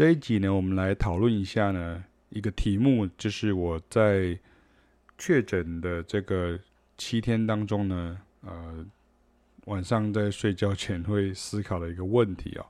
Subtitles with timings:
[0.00, 4.38] 这一集呢，我们来讨论一下呢一个题目，就是我在
[5.18, 6.58] 确诊的这个
[6.96, 8.82] 七天当中呢，呃，
[9.66, 12.64] 晚上在睡觉前会思考的一个问题啊。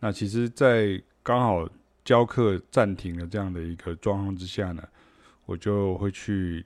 [0.00, 1.66] 那其实，在刚好
[2.04, 4.86] 教课暂停的这样的一个状况之下呢，
[5.46, 6.62] 我就会去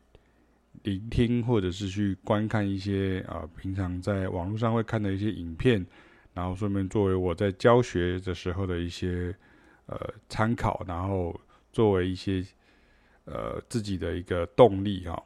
[0.83, 5.87] 聆听或者是去观看一些啊、平常在网络上会看的一些影片，
[6.35, 9.33] 然后顺便作为我在教学的时候的一些。
[9.93, 11.39] 呃，参考，然后
[11.71, 12.43] 作为一些
[13.27, 15.23] 呃自己的一个动力哈。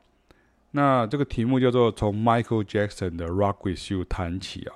[0.72, 4.74] 那这个题目叫做从 Michael Jackson 的《Rock With You》谈起啊。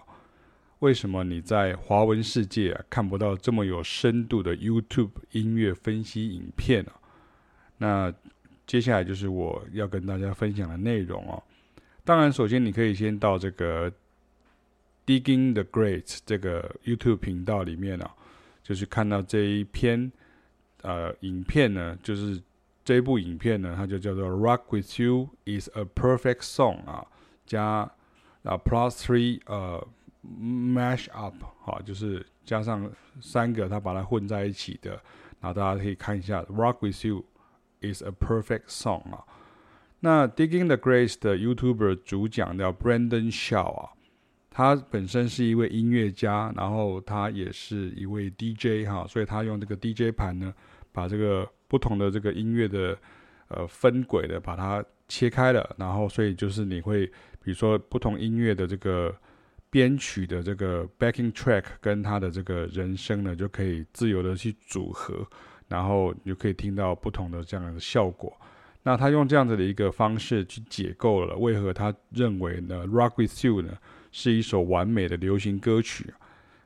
[0.78, 6.92] 为什么你在华文世界看不到这么有深度的 YouTube 音乐分析影片啊？
[7.78, 8.14] 那
[8.64, 11.42] 接下来就是我要跟大家分享的内容哦。
[12.05, 13.92] 当然，首先你可以先到这个
[15.05, 18.14] Digging the Great 这个 YouTube 频道里面啊。
[18.70, 20.12] 就是看到这一篇
[20.83, 22.41] 呃影片呢，就是
[22.84, 27.05] 这部影片呢，它就叫做《Rock with You is a Perfect Song》啊，
[27.44, 27.64] 加
[28.44, 29.84] 啊 Plus Three 呃
[30.25, 32.89] Mash Up 好，就是加上
[33.20, 34.92] 三个，它把它混在一起的，
[35.41, 37.25] 然后大家可以看一下《Rock with You
[37.81, 39.25] is a Perfect Song》啊。
[39.98, 43.91] 那 Digging the Grace 的 YouTuber 主讲叫 Brandon Shaw 啊。
[44.51, 50.53] 他本身是一位音乐家，然后他也是一位 DJ 哈，所以他用这个 DJ 盘呢，
[50.93, 52.98] 把这个不同的这个音乐的
[53.48, 57.06] 呃分轨的把它切开了，然后所以就是你会
[57.43, 59.15] 比如说不同音乐的这个
[59.71, 65.25] 编曲的这个 backing track 跟他的这个人声呢，就可以自由的去组合，
[65.69, 68.37] 然后你就可以听到不同的这样的效果。
[68.83, 73.78] 那他用这样子的一个方式去解构了为何他认为呢，Rock with You 呢？
[74.12, 76.12] 是一首完美的流行歌曲，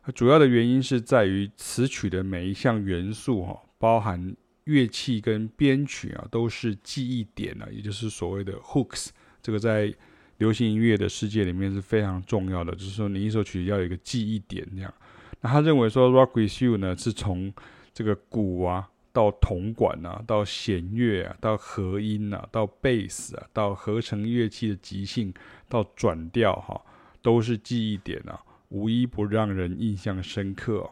[0.03, 9.09] 它主要的原因是在于词曲的每一项元素哈，包含乐器跟编曲啊，都是记忆点啊，也就是所谓的 hooks。
[9.43, 9.95] 这个在
[10.39, 14.93] 流行音乐的世界里面是非常重要的，就是说你一首曲要有一个记忆点这样。
[15.41, 17.53] 那他认为说《Rock with You》呢，是从
[17.93, 25.33] 这个鼓啊到铜管啊，到弦乐啊，到和音啊，到贝斯啊，到合成乐器的即兴，
[25.69, 26.81] 到转调哈。
[27.25, 30.91] 都是记忆点啊，无一不让人印象深刻。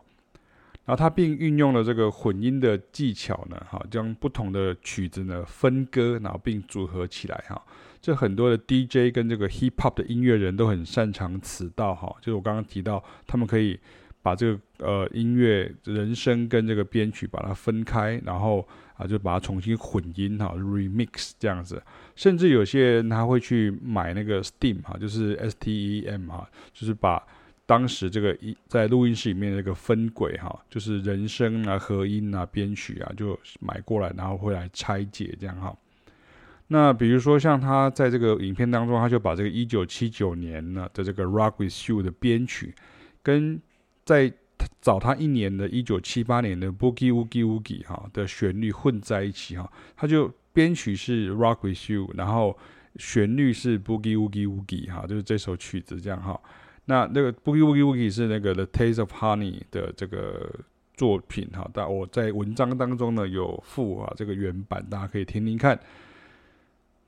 [0.85, 7.63] 然后他并运用了这个混音的技巧呢，哈，将不同的曲子呢分割，然后并组合起来哈。
[8.01, 12.17] 这很多的 DJ 跟这个 Hip Hop 的音乐人都很擅长此道哈。
[12.23, 13.79] 就是我刚刚提到，他们可以
[14.23, 18.67] 把这个呃音乐人声跟这个编曲把它分开，然后。
[19.07, 21.83] 就把它重新混音哈，remix 这样子，
[22.17, 27.23] 甚至有些人他会去买那个 Steam 哈，就是 S T E M 哈，就是把
[27.65, 35.75] 当时这个一在录音室里面那个分轨哈，就是人声啊、和音啊、编曲啊，就买过来，然后会来拆解这样哈。
[36.69, 42.75] 那比如说像他在这个影片当中，他就把这个一九七九年呢的这个 Rock with You 的编曲
[43.23, 43.61] 跟
[44.05, 44.33] 在
[44.81, 52.59] 找他一年的一九七八年的 Boogie Woogie Woogie 哈的旋律混在一起哈，他就编曲是 Rock with You，然后
[52.97, 56.41] 旋律是 Boogie Woogie Woogie 哈，就是这首曲子这样哈。
[56.87, 60.51] 那那个 Boogie Woogie Woogie 是那个 The Taste of Honey 的这个
[60.97, 65.79] 作品哈，但我在文章当中呢有附啊这个原版，大家可以听听看。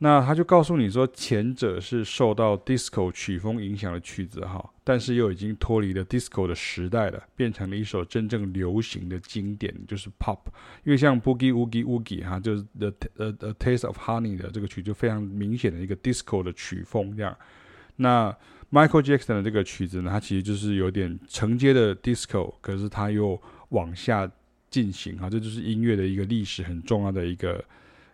[0.04, 10.40] 那他就告诉你说，前者是受到 disco 曲风影响的曲子哈，但是又已经脱离了 disco 的时代了，变成了一首真正流行的经典，就是 pop。
[10.84, 17.34] 因为像 Boogie Woogie Woogie 哈，就是 the the the taste of honey 的这个曲，就非常明显的一个 disco 的曲风这样。
[17.96, 18.30] 那
[18.70, 24.30] Michael Jackson 的这个曲子呢，它其实就是有点承接的 disco，可是它又往下
[24.68, 27.64] 进行哈，这就是音乐的一个历史很重要的一个。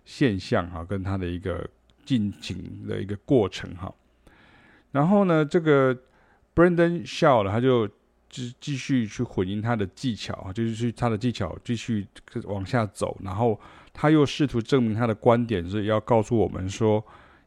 [0.03, 1.69] 现象哈，跟他的一个
[2.11, 3.95] 进行的一个过程哈，
[4.91, 5.97] 然后呢，这个
[6.57, 7.87] Brendan Shaw 他就
[8.29, 12.05] 继继续去混音他的技巧啊，就是去他的技巧继续
[12.47, 13.61] 往下走，然后
[13.93, 17.01] 他又试图证明他的观点是要告诉我们说，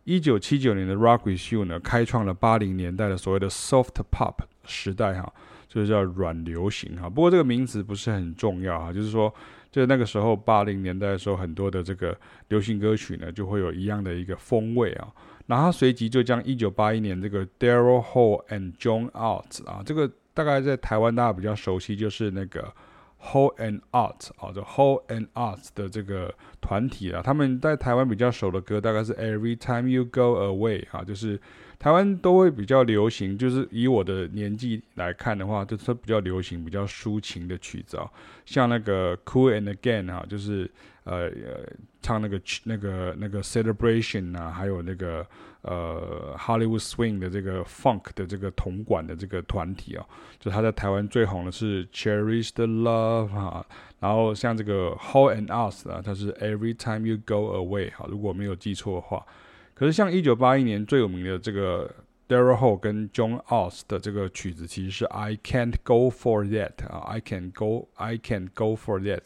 [0.05, 5.33] 一九七九年的 Rock with You 呢，开创了八零年代的所谓的 Soft Pop 时代哈，
[5.67, 7.09] 就是叫软流行哈。
[7.09, 9.35] 不过这个名词不是很重要哈，就是说。
[9.73, 12.15] 就那个时候，八零年代的时候，很多的这个
[12.49, 15.07] 流行歌曲呢，就会有一样的一个风味啊。
[15.47, 22.71] 然后他随即就将一九八一年这个 Daryl Hall and John Out 啊，这个大概在台湾大家比较熟悉，就是那个
[23.19, 26.31] Hall and Out 啊，这 Hall and Out 的这个
[26.61, 31.41] 团体啊，他们在台湾比较熟的歌大概是 Every Time You Go Away 啊，就是。
[31.83, 38.09] 台湾都会比较流行，就是以我的年纪来看的话，就是比较流行比较抒情的曲子啊，
[38.45, 40.71] 像那个 Cool and the Gang 啊，就是
[41.03, 41.67] 呃呃
[42.01, 45.27] 唱那个那个那个 Celebration 啊，还有那个
[45.63, 50.05] 呃 Hollywood Swing 的这个 Funk 的这个铜管的这个团体啊，
[50.39, 53.65] 就他在台湾最红的是 Cherish the Love 啊，
[53.99, 59.25] 然后像这个 How and Us 啊，它是 Every Time You Go Away 哈，如果没有记错的话。
[59.73, 61.93] 可是像一九八一年最有名的这个
[62.27, 67.89] Daryl Hall 跟 John o s 的这个曲子，其实是 I Can't Go For That 啊，I can Go
[67.95, 69.25] I Can't Go For That。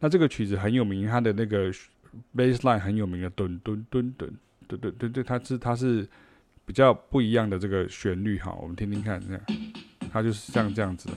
[0.00, 1.72] 那这个曲子很有名，它的那个
[2.34, 4.30] bass line 很有名的，噔噔噔噔
[4.68, 6.08] 噔噔噔，它是它是
[6.64, 8.56] 比较不一样的这个旋律哈。
[8.60, 9.42] 我们听听看，这样，
[10.12, 11.14] 它就是像这样子的。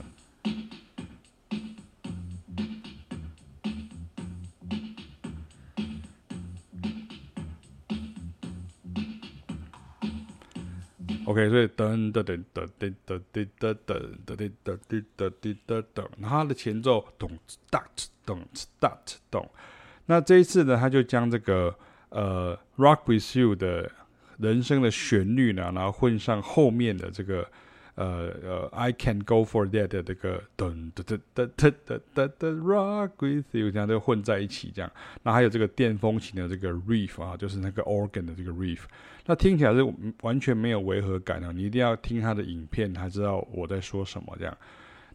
[11.26, 13.96] OK，所以噔噔噔噔噔噔噔噔噔噔
[14.26, 17.30] 噔噔噔噔噔噔，噔它的前奏咚
[17.70, 19.48] 哧咚哧哒哧咚。
[20.06, 21.74] 那这一次呢，他就将这个
[22.08, 23.90] 呃《Rock with You》的
[24.38, 27.46] 人声的旋律呢，然后混上后面的这个。
[27.94, 34.90] 呃呃，I can go for that 的这个噔噔噔噔噔噔噔 rock with you 这样都混在一起这样，
[35.22, 38.80] 那还有这个电风琴的这个 riff 啊，就是那个 organ 的这个 riff，
[39.26, 39.86] 那听起来是
[40.22, 44.56] 完全没有违和感啊，你一定要听他的影片才知道我在说什么这样。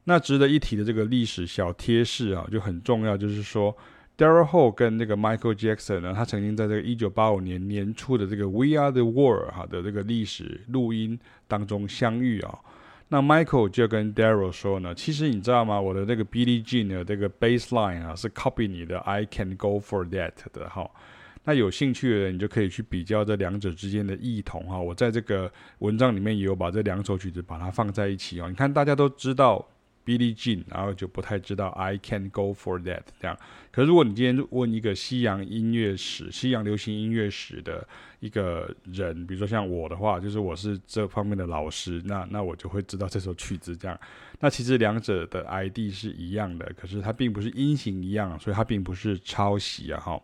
[0.04, 3.76] 那值得一提的这个历史小贴士啊，就很重要，就是说
[4.18, 12.58] Daryl Hall 跟那个 Michael Jackson 呢，他曾经在这个一九八五年年初的这个 We Are the World 哈的这个历史录音当中相遇啊。
[13.10, 15.80] 那 Michael 就跟 Daryl 说呢，其实你知道吗？
[15.80, 20.90] 我的这个 Billie Jean 的这个 bassline 啊，是 copy 你的 I Can Go For That 的哈。
[21.44, 24.80] 那有兴趣的人，你就可以去比较这两者之间的异同哈。
[24.80, 28.50] 我在这个文章里面也有把这两首曲子把它放在一起哦。
[28.50, 29.64] 你看，大家都知道。
[30.08, 33.38] Billie Jean，然后就不太知道 I can Go For That 这样。
[33.72, 37.86] 可是如果你今天问一个西洋音乐史、西洋流行音乐史的
[38.22, 44.00] 一个人，比如说像我的话，就是我是这方面的老师，那那我就会知道这首曲子这样。
[44.40, 50.22] 那其实两者的 ID 是一样的，可是它并不是音型一样，所以它并不是抄袭啊哈。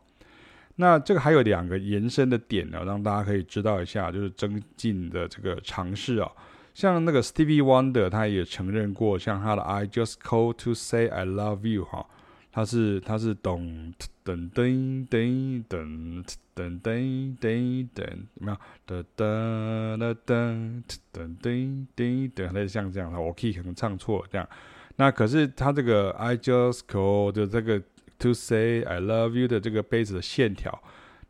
[0.78, 6.32] 那这个还有两个延伸的点呢，让大家可以知道一下，就是增进的这个尝试啊。
[6.74, 12.06] 像那个 Stevie Wonder，他也承认过，像他的 I Just Call to Say I Love You 哈，
[12.52, 13.94] 他是他是咚
[14.26, 16.24] 噔噔噔噔
[16.56, 18.58] 噔噔噔噔，没有？
[18.86, 20.84] 哒哒哒哒噔
[21.14, 24.48] 噔噔噔，类似像这样的，我 key 可能唱错这样。
[24.96, 27.82] 那可是他这个 I Just Call 的这个
[28.20, 30.82] to Say I Love You 的这个贝斯的线条。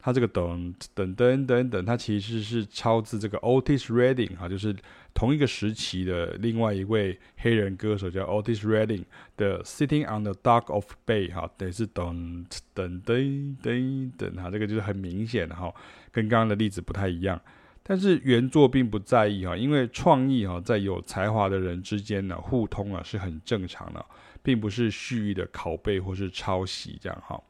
[0.06, 4.76] 它这个等等等等等，它其实是抄自这个 Otis Redding 哈，就是
[5.14, 9.06] 同一个时期的另外一位黑人歌手叫 Otis Redding
[9.38, 15.74] 的 Sitting on the Dock of Bay 哈，等于是等等等等等哈，这个就是很明显的哈，
[16.12, 17.40] 跟刚刚的例子不太一样。
[17.82, 24.06] 但是原作并不在意哈，因为创意哈在有才华的人之间呢互通啊是很正常的，
[24.42, 27.42] 并不是蓄意的拷贝或是抄袭这样哈。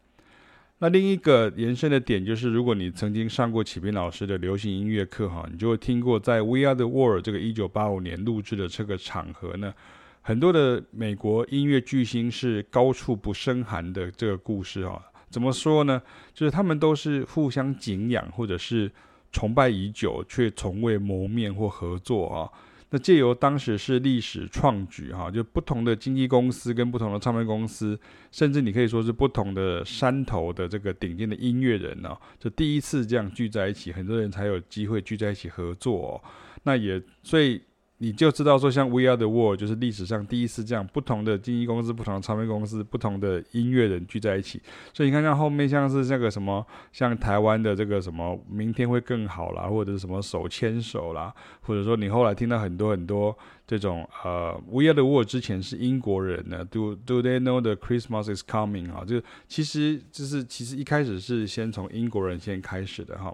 [0.83, 9.73] 那另一个延伸的点就是，如果你曾经上过启斌老师的流行音乐课哈，你就会听过在《We Are the World》这个一九八五年录制的这个场合呢，
[10.19, 15.01] 很多的美国音乐巨星是高处不胜寒的这个故事哈。
[15.29, 16.01] 怎么说呢？
[16.33, 18.91] 就是他们都是互相敬仰或者是
[19.31, 22.51] 崇拜已久，却从未谋面或合作啊。
[22.93, 27.99] 那借由当时是历史创举哈，就不同的经纪公司跟不同的唱片公司，
[28.31, 36.23] 甚至你可以说是不同的山头的这个顶尖的音乐人呢，就第一次这样聚在一起，很多人才有机会聚在一起合作。
[36.61, 37.59] 那也所以。
[37.99, 44.61] 你就知道说，像 We Are the World 就是历史上第一次这样，不同的经纪公司、不同的唱片公司、不同的音乐人聚在一起。
[44.93, 59.05] 所以你看，像后面像是那个什么，像台湾的这个什么，明天会更好啦，或者是什么手牵手啦，或者说你后来听到很多很多这种呃，We Are the World 之前是英国人呢，Do Do They Know the Christmas is Coming 啊？
[59.05, 63.33] 就其实就是其实一开始是先从英国人先开始的哈。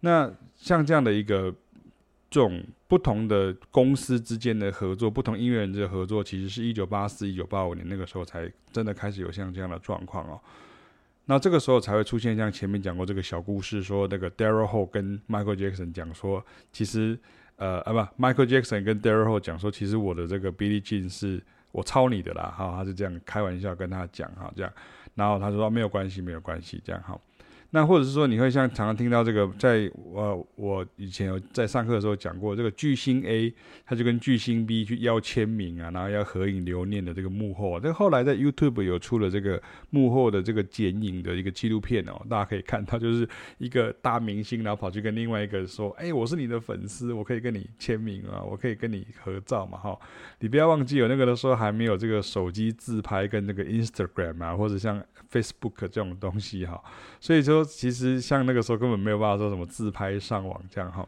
[0.00, 1.54] 那像这样的一个。
[2.32, 10.40] 这种不同的公司之间的合作，不同音乐人的合作，其实是一九八四、一九八五年那个时候才真的开始有像这样的状况哦。
[11.26, 17.16] 那这个时候才会出现像前面讲过这个小故事，说那个 Daryl Hall 跟 Michael Jackson 讲说，其实
[17.54, 24.72] 呃啊不，Michael Jackson 跟 Daryl Hall 讲说，其实我的这个 Billie Jean 是我抄你的啦，哈，他是这样开玩笑跟他讲哈，这样，
[25.14, 27.16] 然后他说没有关系，没有关系，这样哈。
[27.72, 33.54] 那或者是说，你会像常常听到这个，在我我以前有在上课的时候讲过，这个巨星 A
[33.86, 49.96] 他就跟巨星 B 去要签名啊，然后要合影留念的这个幕后啊，这后来在 YouTube 有出了这个幕后的这个剪影的一个纪录片哦，大家可以看到，就是一个大明星，然后跑去跟另外一个说，哎，我是你的粉丝，我可以跟你签名啊，我可以跟你合照嘛，哈，
[50.40, 55.00] 你不要忘记有那个的时候还没有这个手机自拍跟那个 Instagram 啊，或者像
[55.30, 56.82] Facebook 这种东西哈，
[57.20, 57.59] 所以说。
[57.64, 61.06] 其实像那个时候根本没有办法说什么自拍上网这样哈，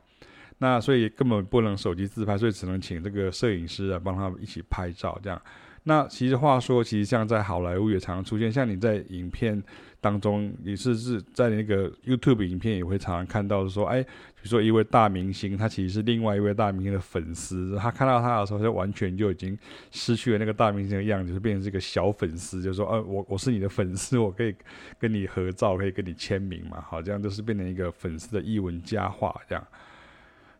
[0.58, 5.40] 那所以根本不能手机自拍，所以只能请这个摄影师啊帮他们一起拍照这样。
[5.84, 9.60] 那其实话说，其实像在好莱坞也常常出现，像你在影片
[10.00, 14.04] 当中你是是在那个 YouTube 影片也会常常看到说，哎，
[14.42, 19.56] 比如说一位大明星，他其实是另外一位大明星的粉丝，他看到他的时候就完全就已经
[19.92, 24.52] 失去了那个大明星的样子，就变成这个小粉丝，就说，呃，我我是你的粉丝，我可以
[24.98, 29.64] 跟你合照，可以跟你签名嘛，好，这样就是变成一个粉丝的艺文佳话这样。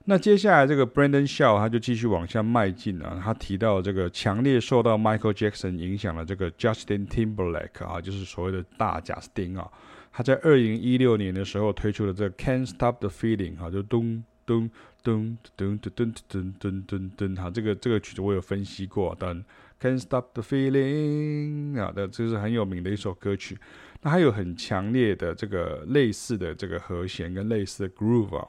[0.05, 9.69] 那接下来这个 Brandon Shaw 他就继续往下迈进啊，他提到这个强烈受到 Michael Jackson 影响的这个 Justin Timberlake 啊，就是所谓的大贾斯汀啊，
[10.13, 14.71] 他在二零一六年的时候推出了这个 Can't Stop the Feeling 哈，就咚咚
[15.03, 19.43] 咚咚咚咚咚咚咚咚，好，这个这个曲子我有分析过，但
[19.81, 23.59] Can't Stop the Feeling 啊，的这是很有名的一首歌曲，
[24.03, 28.47] 那还有很强烈的这个类似的这个和弦跟类似的 groove 啊。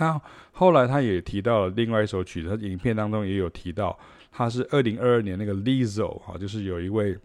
[0.00, 0.20] 那
[0.52, 3.98] 后来他也提到了另外一首曲子，他影片当中也有提到，
[4.30, 7.18] 他是二零二二年那个 Lizzo 哈，就是有一位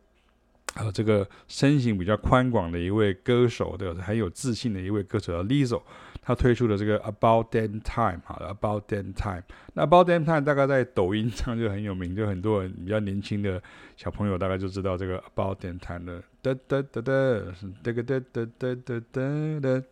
[0.76, 5.82] 还有这个身形比较宽广的一位歌手的，很有自信的一位歌手叫 Lizzo，
[6.22, 13.62] 他推出的这个 About Damn Time 哈，About Damn Time，那 About Damn Time 大概在抖音上就很有名，就很多人比较年轻的
[13.96, 19.84] 小朋友大概就知道这个 About Damn Time 的哒哒哒哒，哒个哒哒哒哒哒哒。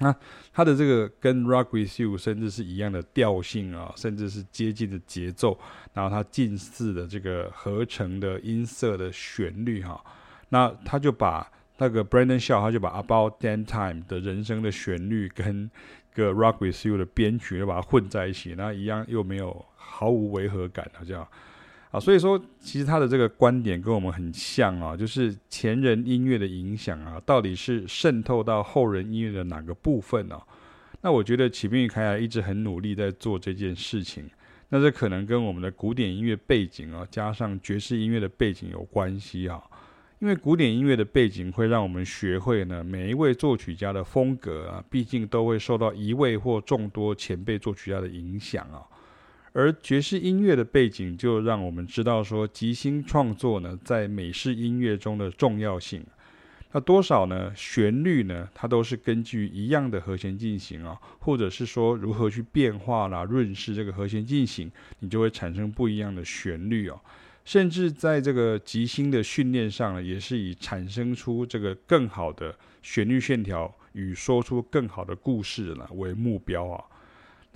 [0.00, 0.14] 那
[0.52, 5.58] 它的这个跟 Rock with You 甚至是一样的调性啊，甚至是接近的节奏，
[5.92, 10.02] 然后它近似的这个合成的音色的旋律哈，
[10.50, 15.70] 那他就把那个 Brandon Shaw 他就把 About Damn Time 的人声的旋律跟
[16.14, 21.26] 个 Rock with You 的编曲又把它混在一起，那一样又没有毫无违和感，好像。
[21.90, 30.34] 啊，所以说其实他的这个观点跟我们很像啊，就是前人音乐的影响啊，到底是渗透到后人音乐的哪个部分呢？
[30.34, 30.42] 啊？
[31.00, 34.28] 那我觉得启兵与凯雅一直很努力在做这件事情，
[34.68, 39.62] 那这可能跟我们的古典音乐背景啊，加上爵士音乐的背景有关系啊。
[40.18, 48.82] 因为古典音乐的背景会让我们学会呢，每一位作曲家的风格啊，毕竟都会受到一位或众多前辈作曲家的影响啊。
[49.58, 56.06] 而爵士音乐的背景就让我们知道说，即兴创作呢，在美式音乐中的重要性。
[56.70, 57.52] 那多少呢？
[57.56, 67.00] 旋律呢，它都是根据一样的和弦进行啊，或者是说如何去变化啦、润饰这个和弦进行，你就会产生不一样的旋律哦。
[67.44, 76.84] 甚至在这个即兴的训练上呢，也是以产生出这个更好的旋律线条与说出更好的故事呢为目标啊。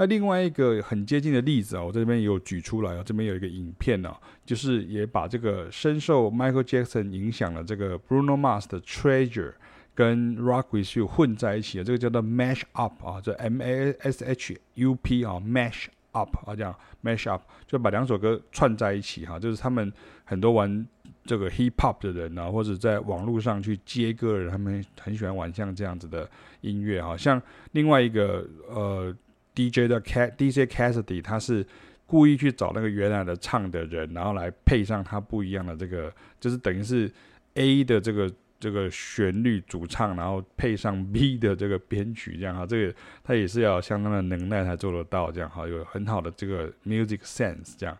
[0.02, 4.12] 那另外一个很接近的例子啊，我这边有举出来啊，这边有一个影片呢，
[4.44, 9.52] 就是也把这个深受 Michael Jackson 影响的这个 Bruno Mars 的 Treasure
[9.94, 15.86] 跟 Rock With You 混在一起的，这个叫做 Mash Up 啊，这 M A S H U P 啊，Mash
[16.10, 19.92] Up 啊，这样 Mash Up 就把两首歌串在一起哈，就是他们
[20.24, 20.84] 很多玩
[21.24, 26.28] 这个 Hip Hop 的人啊，或者在网络上去接歌的人，他们很喜欢玩像这样子的
[26.62, 27.40] 音乐哈，像
[27.70, 29.16] 另外一个呃。
[29.54, 31.66] DJ 的 C D J Cassidy，他是
[32.06, 37.10] 故意去找那个原来的唱的人，然后来配上他不一样的这个，就是等于是
[37.54, 38.30] A 的这个
[38.60, 42.94] 这个旋律主唱，然后配上 B 的这个编曲，这样哈，这个
[43.24, 47.96] 他也是要相当的能耐才做得到，这样哈，有很好的这个 music sense，这样。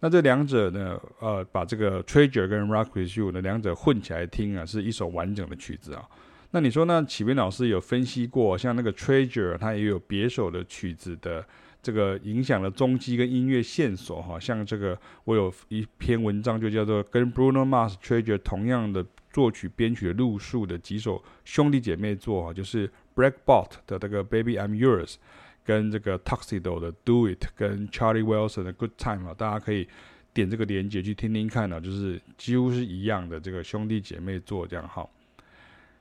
[0.00, 6.08] 那这两者呢，呃，把这个 Treasure 跟 Rock With You 的两者混起来听啊，是一首完整的曲子啊。
[6.50, 11.46] 那你说，那启斌老师有分析过，像那个 Treasure，它也有别首的曲子的
[11.82, 25.16] 这个影响的踪迹跟音乐线索哈，像这个我有一篇文章就叫做跟 Bruno Mars Treasure 同样的作曲编曲的路数的几首兄弟姐妹作哈，就是 Breakbot 的这个 Baby I'm Yours，
[25.64, 29.86] 跟这个 Tuxedo 的 Do It，跟 Charlie Wilson 的 Good Time 啊，大家可以
[30.32, 35.06] 点这个连接去听听看呢，就是几乎是一样的这个兄弟姐妹作这样哈。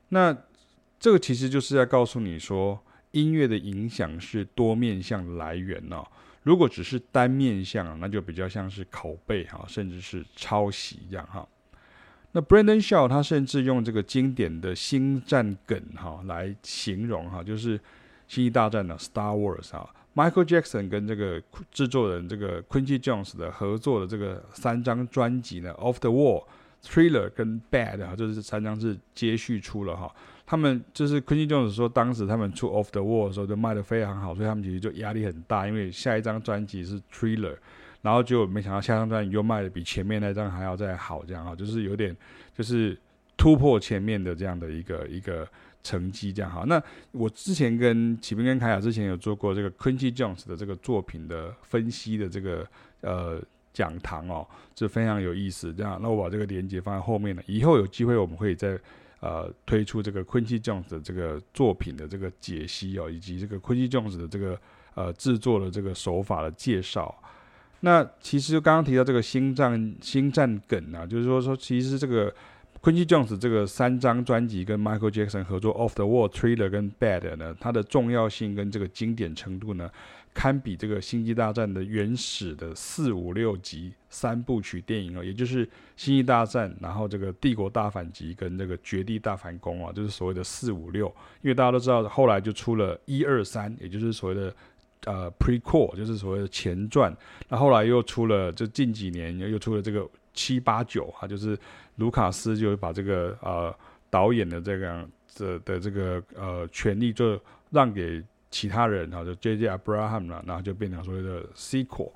[0.10, 0.36] 那
[1.00, 2.80] 这个其实就是在告诉你说，
[3.12, 6.06] 音乐的影响是多面向来源哦。
[6.44, 11.48] 如果只是单面向，那就比较像是拷贝哈，甚至是抄袭一样哈。
[12.32, 17.78] 那 Brandon Shaw 他甚至用这个经典的星战梗哈来形容哈，就是
[18.28, 26.46] 《星际大战》的 Star Wars 哈，Michael Jackson 跟这个制作人这个 Quincy Jones 的合作的这个三张专辑呢，Off the Wall、
[26.84, 30.14] Thriller 跟 Bad 哈，就是这三张是接续出了哈。
[30.46, 37.56] 他们就是 Quincy Jones 说，当时他们出 Off the Wall 的时候就卖得非常好，所以他们其实就压力很大，因为下一张专辑是 Thriller。
[38.04, 42.16] 然后就没想到下张专辑又卖的比前面那张还要再好，这样哈，就是有点
[42.56, 42.98] 就是
[43.36, 45.46] 突破前面的这样的一个一个
[45.84, 46.64] 成绩，这样哈。
[46.68, 46.82] 那
[47.12, 52.66] 我之前跟启斌跟凯雅之前有做过这个 Quincy Jones 的这个作品的分析的这个
[53.02, 53.42] 呃
[53.78, 55.72] 讲堂哦，这非常有意思。
[55.72, 58.76] 这样，那我把这个链接放在后面了，以后有机会我们会再
[59.20, 64.60] 呃推出这个 Quincy Jones 的这个作品的这个解析哦，以及这个 Quincy Jones 的这个
[64.96, 67.14] 呃制作的这个手法的介绍。
[67.82, 72.34] 那其实刚刚提到这个星战星战梗啊，就是说说其实这个
[72.82, 79.90] Quincy Jones 这个三张专辑跟 Michael Jackson 合作 Off the Wall、Thriller 跟 Bad 呢，它的重要性跟这个经典程度呢，
[80.38, 91.08] 堪比这个星际大战的原始的四五六集三部曲电影哦，也就是星际大战，然后这个帝国大反击跟这个绝地大反攻啊，就是所谓的四五六，
[91.42, 94.54] 因为大家都知道后来就出了一二三，也就是所谓的。
[95.06, 97.16] 呃，prequel 就是所谓的前传，
[97.48, 101.58] 那后来又出了，就近几年又出了这个七八九啊，就是
[101.98, 103.74] 卢卡斯就把这个呃
[104.10, 107.40] 导演的这个这的这个呃权利就
[107.70, 109.68] 让给其他人哈，就 J.J.
[109.70, 112.12] Abraham 了，然后就变成所谓的 sequel。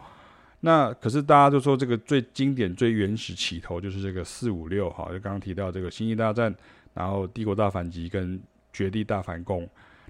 [0.61, 6.53] 那可是大家都说这个最经典、最原始起头就是这个四五六哈，就刚刚提到这个星际大战，
[6.93, 8.39] 然后帝国大反击跟
[8.71, 9.67] 绝地大反攻。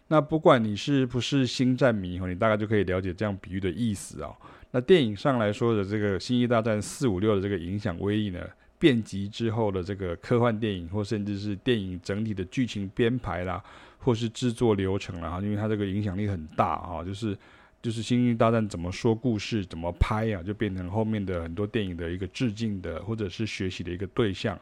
[0.09, 4.35] 那不管你是不是星战迷哈，你大概就可以了解这样比喻的意思啊。
[4.71, 8.45] 那电影上来说的这个《星际大战》四五六的这个影响威力呢，
[8.77, 13.63] 遍及之后的这个科幻电影，或甚至是电影整体的剧情编排啦，
[14.03, 17.38] 或是制作流程啦，因为它这个影响力很大啊，就是
[17.81, 24.60] 就是《星际大战》怎么说故事，怎么拍啊，就变成后面的很多电影的一个致敬的或者是学习的一个对象。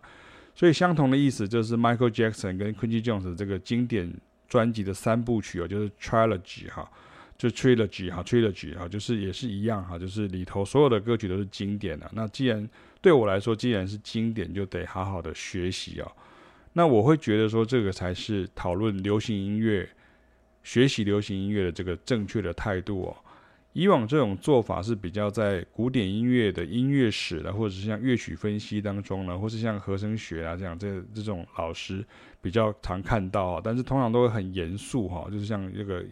[0.54, 4.14] 所以相同的意思就是 Michael Jackson 跟 Quincy Jones 这个经典。
[4.50, 6.90] 专辑的三部曲哦，就是 trilogy 哈，
[7.38, 12.10] 就 trilogy 哈，trilogy 哈，就是也是一样哈，就是里头所有的歌曲都是经典的。
[12.16, 12.68] 那既然
[13.00, 16.12] 对我来说，既然是经典，就得好好的学习哦。
[16.74, 19.90] 那我会觉得说，这个才是讨论流行音乐、
[20.64, 23.16] 学习流行音乐的这个正确的态度哦。
[23.74, 32.04] 以往这种做法是比较在古典音乐的音乐史的，或者是像乐曲分析当中呢，或是像和声学啊这样这这种老师
[32.42, 36.04] 比较常看到啊，但是通常都会很严肃哈，就是像这个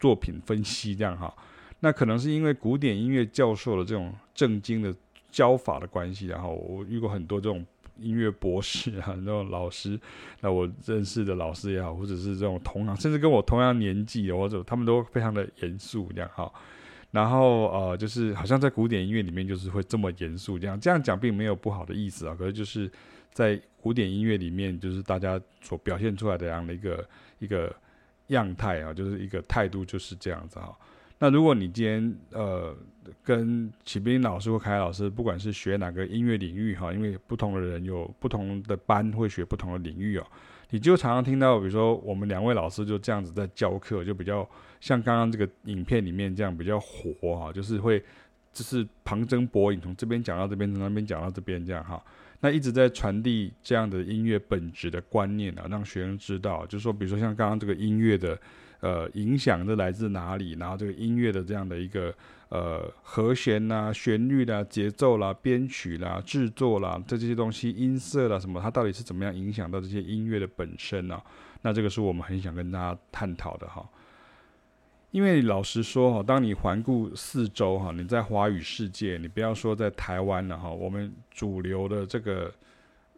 [0.00, 1.32] 作品分析这样哈。
[1.78, 4.92] 那可能是因为古典音乐教授的这种正经的
[5.30, 7.64] 教法的关系，然后我遇过很多这种
[7.98, 9.98] 音乐博士啊， 那种老师，
[10.40, 16.52] 那我认识的老师也好，或者是这种同行，甚至跟我同样年纪的，或者他们都非常的严肃这样哈。
[17.10, 20.78] 然后呃，就是好像在古典音乐里面，就是会这么严肃这样。
[20.78, 22.90] 这样讲并没有不好的意思啊，可是就是
[23.32, 27.72] 在古典音乐里面，就是大家所表现出来的这样的一个一个
[28.28, 30.76] 样态啊，就是一个态度就是这样子哈。
[31.18, 32.76] 那如果你今天呃
[33.22, 40.26] 跟启斌老师或凯老师，不管是学哪个音乐领域哈，因为不同的人有不同的班会学不同的领域哦。
[40.70, 44.48] 你就常常听到，比如说我们两位老师就这样子在教课，就比较
[44.80, 48.02] 像刚刚这个影片里面这样比较活哈，就是会
[48.52, 52.02] 就是旁征博引，从这边讲到这边，从那边讲到这边这样哈。
[52.40, 58.38] 那一直在传递这样的音乐本质的观念啊，让学生知道，就是说，比如说像刚刚这个音乐的。
[58.84, 60.52] 呃，影响的来自哪里？
[60.60, 62.14] 然后这个音乐的这样的一个
[62.50, 71.18] 呃和弦啦、旋律啦、节奏啦、编曲啦、制作啦，这这些东西音色啦什么，它到底是怎么样影响到这些音乐的本身呢？
[71.62, 73.88] 那这个是我们很想跟大家探讨的哈。
[75.12, 82.52] 因为老实说哈，当你环顾四周哈，你在华语世界，你不要说在台湾了哈，我们主流的这个。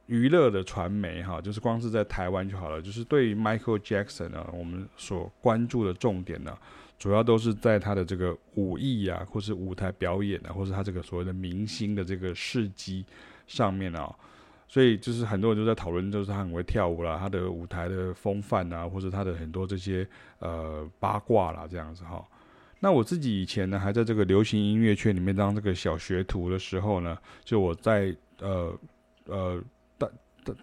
[0.07, 2.81] 娱乐的传媒哈，就是光是在台湾就好了。
[2.81, 6.57] 就是对于 Michael Jackson 呢，我们所关注的重点呢，
[6.97, 13.05] 主要都是在他的这个舞艺啊，或是舞台表演啊，或是他这个所谓的明星的这个事迹
[13.49, 14.15] 上面啊。
[14.69, 20.07] 所以就是很多人都在讨论，就是他很会跳舞啦，他的舞台的风范啊，或者他的很多这些
[20.39, 22.25] 呃八卦啦这样子哈。
[22.79, 28.79] 那我自己以前呢，还在这个流行音乐圈里面当这个小学徒的时候呢，就我在呃
[29.25, 29.61] 呃。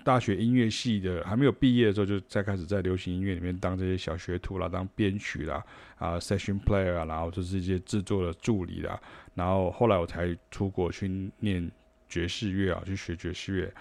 [0.04, 5.64] 大学音乐系的还没有毕业的时候，就在开始在流行音乐里面当这些小学徒啦，当编曲啦，
[5.98, 9.00] 啊，session player 啊，然后就是一些制作的助理啦，
[9.36, 11.70] 然后后来我才出国去念
[12.08, 13.74] 爵士乐啊，去学爵士乐。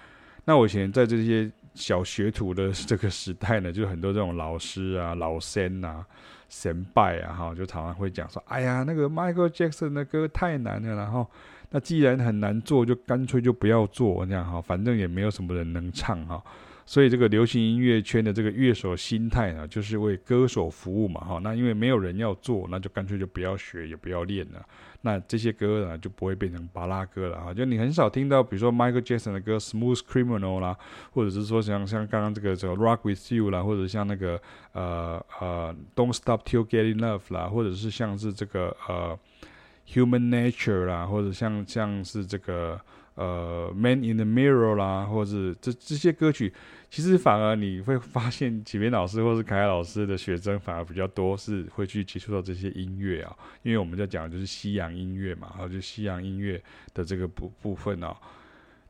[0.44, 6.04] 那我以前在这些小学徒的这个时代呢，就很多这种老师啊、老先啊、
[6.48, 11.30] 先辈啊，哈，就常常会讲说：“哎呀，那个 Michael Jackson 的歌太难了。”然后，
[11.72, 16.40] 那既然很难做，就干脆就不要做这样哈，反正也没有什么人能唱哈。
[16.84, 21.40] 所以这个流行音乐圈的这个乐手心态呢，就是为歌手服务嘛哈。
[21.42, 24.60] 那因为没有人要做，那就干脆就不要学，也不要练了。
[25.02, 27.54] 那这些歌呢，就不会变成巴拉歌了哈。
[27.54, 30.76] 就你很少听到，比如说 Michael Jackson 的歌《Smooth Criminal》啦，
[31.12, 34.40] 或者是说像像刚刚这个这个《Rock With You》啦，或者像那个
[34.72, 39.16] 呃呃《Don't Stop Till Getting Love》啦，或者是像是这个呃
[39.88, 42.80] 《Human Nature》啦，或者像像是这个。
[43.14, 46.50] 呃，《Man in the Mirror》啦，或者是这这些歌曲，
[46.88, 53.36] 其实反而你会发现，启明老师或是凯凯老师的学生反而比较多，是会去接触到这些音乐啊。
[53.64, 56.58] 因为我们在讲的就是西洋音乐嘛，还有就西洋音乐
[56.94, 58.16] 的这个部部分啊。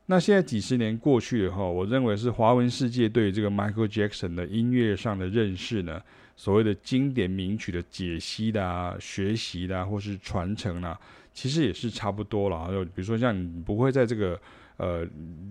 [0.05, 6.01] 那现在几十年过去了后，我认为是华文世界对于这个 Michael Jackson 的音乐上的认识呢，
[6.35, 10.99] 所谓的经典名曲的解析的啊、学习的啊，或是传承啊。
[11.33, 14.39] 其实也是差不多了，就比如说像你不会在这个
[14.77, 15.03] 呃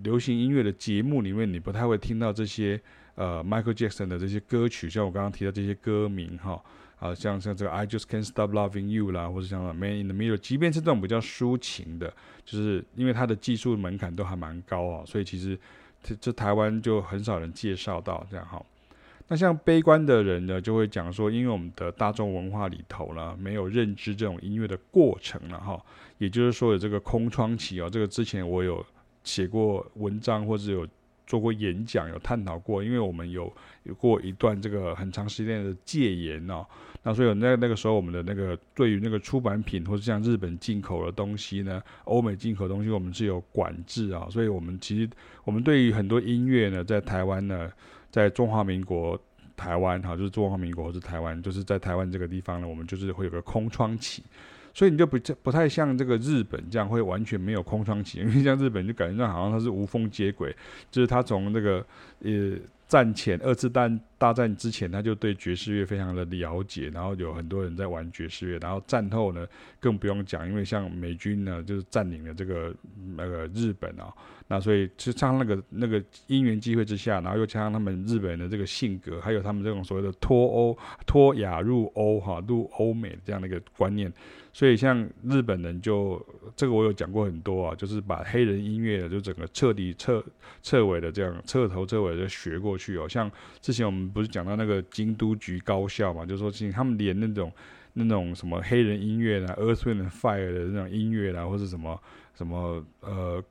[0.05, 2.81] 流行音乐的节目里面，你不太会听到这些
[3.17, 6.63] 呃 Michael Jackson 的这些歌曲，像我刚刚提到这些歌名哈，
[7.01, 12.15] 啊像像这个 I Just Can't Stop Loving You 啦，或者像 Man in the Mirror，即便是这种比较抒情的，
[12.45, 15.59] 就是因为它的技术门槛都还蛮高啊，所以其实
[16.01, 18.65] 这这台湾就很少人介绍到这样哈。
[19.33, 25.83] 那像悲观的人呢，就会讲说，因为我们的大众文化里头呢，没有认知这种音乐的过程了哈。
[26.19, 27.89] 也就是说，有这个空窗期哦。
[27.89, 28.85] 这个之前我有
[29.25, 30.87] 写过文章，或者有
[31.27, 32.85] 做过演讲，有探讨过。
[32.85, 33.51] 因为我们有
[33.85, 36.67] 有过一段这个很长时间的戒严哦。
[37.03, 44.27] 那所以那那个时候，我们的那个对于那个出版品，或者像日本进口的东西呢，欧美进口东西，我们是有管制啊。
[44.29, 45.09] 所以我们其实
[45.45, 47.71] 我们对于很多音乐呢，在台湾呢。
[48.13, 49.21] 在中华民国
[49.57, 54.23] 台湾哈，就是中华民国或者台湾，就是在台湾这个地方呢，我们就是会有个空窗期，
[54.73, 60.55] 所以你就不不太像这个日本这样会完全没有空窗期，因为像日本就感觉上好像它是无缝接轨，
[60.91, 61.85] 就是它从那个
[62.21, 62.57] 呃。
[62.89, 68.59] 战前二次大大战之前，他就对爵士乐非常的了解，然后有很多人在玩爵士乐。
[68.59, 69.47] 然后战后呢，
[69.81, 72.75] 更不用讲，因为像美军呢，就是占领了这个
[73.17, 74.13] 那个日本啊，
[74.53, 84.13] 那所以就像那个那个因缘机会之下，然后又加上他们日本人的这个性格，还有他们这种所谓的脱欧脱亚入欧哈入欧美这样的一个观念。
[84.53, 86.23] 所以像日本人就
[86.55, 90.23] 这个我有讲过很多啊，就是把黑人音乐就整个彻底彻
[90.63, 93.09] 彻尾的这样彻头彻尾的学过去哦。
[93.09, 97.51] 像之前我们不是讲到那个京都局高校嘛，就是说其实他们连那种
[97.95, 101.99] 那种什么黑人音乐啊，Earth Wind Fire 的那种音乐啊，或者什么
[102.35, 103.43] 什么呃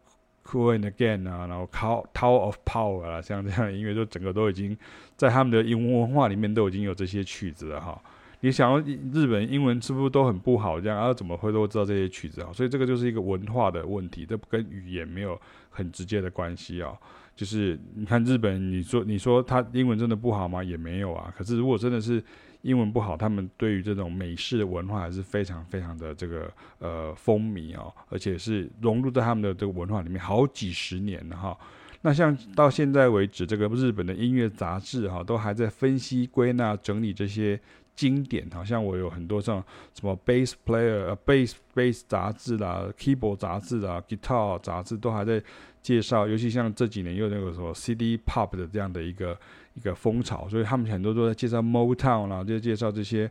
[0.46, 4.78] Cool and Again 啊，然后 Tower of Power 啊，像这样的音乐，就整个都已经
[5.16, 8.02] 在他们的英文文化里面都已经有这些曲子了哈。
[8.44, 10.82] 你想要日本英文是不是都很不好？
[10.82, 12.50] 这样啊，怎么会都知道这些曲子啊？
[12.52, 16.92] 所以这个就是一个文化的问题，这跟语言没有很直接的关系啊。
[17.36, 20.64] 就是你看日本，你说你说他英文真的不好吗？
[20.64, 21.32] 也没有啊。
[21.38, 22.22] 可是如果真的是
[22.62, 31.58] 英文不好，他们对于这种美式的文化还是非常非常的这个呃风靡哦，而且是融入在他们的这个文化里面好几十年了哈。
[32.02, 37.60] 那像到现在为止，这个日本的音乐杂志哈，都还在分析、归纳、整理这些。
[37.94, 39.62] 经典，好像我有很多这种
[39.94, 45.44] 什么 bass player、呃 bass bass 杂志啦、keyboard 杂志啦、guitar 杂志都还在
[45.84, 49.38] 介绍，尤其像这几年又那个什么 CD pop 的这样的一个
[49.74, 53.30] 一个风潮，所以他们很多都在介绍 Motown 啦，就介绍这些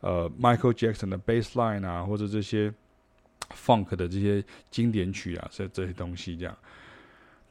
[0.00, 2.72] 呃 Michael Jackson 的 bass line 啊，或者这些
[3.54, 6.56] funk 的这些经典曲啊，这这些东西这样。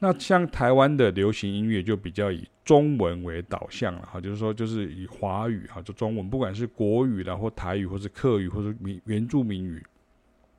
[0.02, 9.84] 那像台湾的流行音乐就比较以中文为导向了哈，就是说就是以华语哈，就中文，不管是国语啦或台语或是客语或者原原住民语，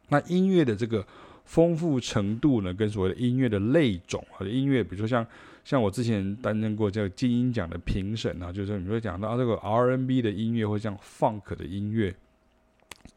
[0.10, 1.04] 那音乐的这个
[1.44, 5.26] 丰富程度呢，跟所谓的音乐的类种和音乐，比如说像
[5.64, 12.16] 像我之前担任过这个金音奖的评审啊，就是你会讲到这个 R&B 的音乐或像 Funk 的音乐。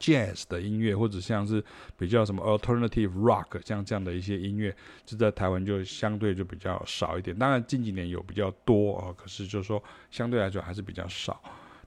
[0.01, 1.63] Jazz 的音乐，或者像是
[1.97, 4.75] 比较什么 Alternative Rock，像这样的一些音乐，
[5.07, 7.39] 就在台湾就相对就比较少一点。
[7.39, 11.41] 当然近几年有比较多啊，可是就是说相对来说还是比较少。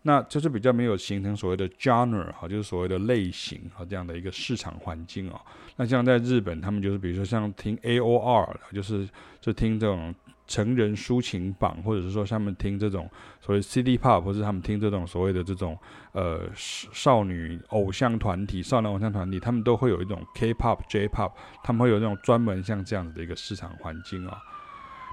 [0.04, 5.42] 那就是比较没有形成所谓的 Genre 哈，就是所谓的类型和这样的一个市场环境啊。
[5.76, 9.08] 那像在日本，他们就是比如说像听 AOR，就是
[9.42, 10.16] 就听这种。
[10.48, 13.10] 成人抒情榜，或者是说他们听这种
[13.42, 15.78] 所谓 City Pop，或者是他们听这种所谓的这种
[16.14, 21.34] 呃少女偶像团体、少男偶像团体，他们都会有一种 K-pop、J-pop，
[21.64, 24.38] 他们会有那种专门像这样子的一个市场环境啊。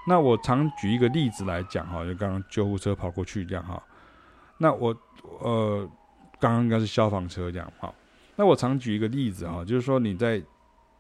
[0.07, 3.83] 那我常举一个例子来讲哈，就刚刚救护车跑过去这样哈。
[4.59, 4.97] 那我
[5.41, 5.89] 呃，
[6.39, 7.93] 刚刚应该是消防车这样哈。
[8.37, 10.43] 那我常举一个例子哈，就是说你在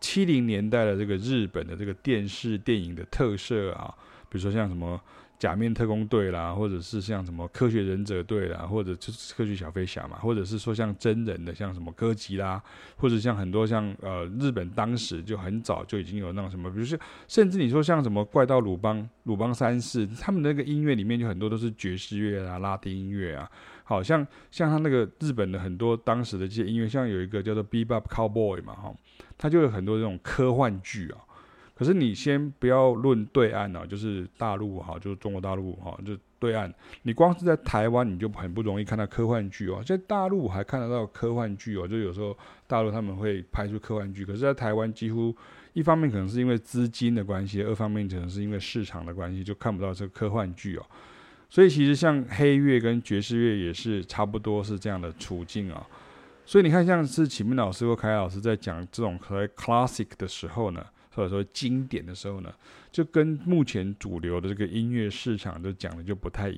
[0.01, 3.95] 七零年代的这个日本的这个电视电影的特色啊，
[4.35, 5.01] 比如说像什么。
[5.37, 12.63] 假面特工队啦，或者是像什么科学忍者队啦，或者就是科学小飞侠嘛，或者是说像真人的，像什么歌吉啦，
[12.97, 23.51] 或者像很多像呃日本当时就很早就已经有那种什么，比如说甚至你说像什么怪盗鲁邦、鲁邦三世，他们那个音乐里面就很多都是爵士乐啊、拉丁音乐啊，
[23.83, 28.95] 好像像他那个日本的很多当时的这些音乐，像有一个叫做 Bebop Cowboy 嘛，哈，
[29.37, 31.19] 他就有很多这种科幻剧啊。
[31.75, 36.73] 可是你先不要论对岸啊，就是大陆哈，就是中国大陆哈，就对岸。
[37.03, 39.83] 你光是在台湾，你就很不容易看到科幻剧哦。
[39.85, 44.25] 在大陆还看得到科幻剧哦，就有时候大陆他们会拍出科幻剧。
[44.25, 45.35] 可是，在台湾几乎
[45.73, 50.87] 一方面可能是因为资金的关系，二方面可能是因为市场的关系，就看不到这个科幻剧哦。
[51.51, 55.85] 所以其实像黑月跟爵士乐也是差不多是这样的处境啊。
[56.47, 59.19] 所以你看，像是启明老师或凯老师在讲这种
[59.57, 62.53] classic 的时候呢，或者说经典的时候呢，
[62.91, 66.53] 就跟目前主流的这个音乐市场都讲的就不太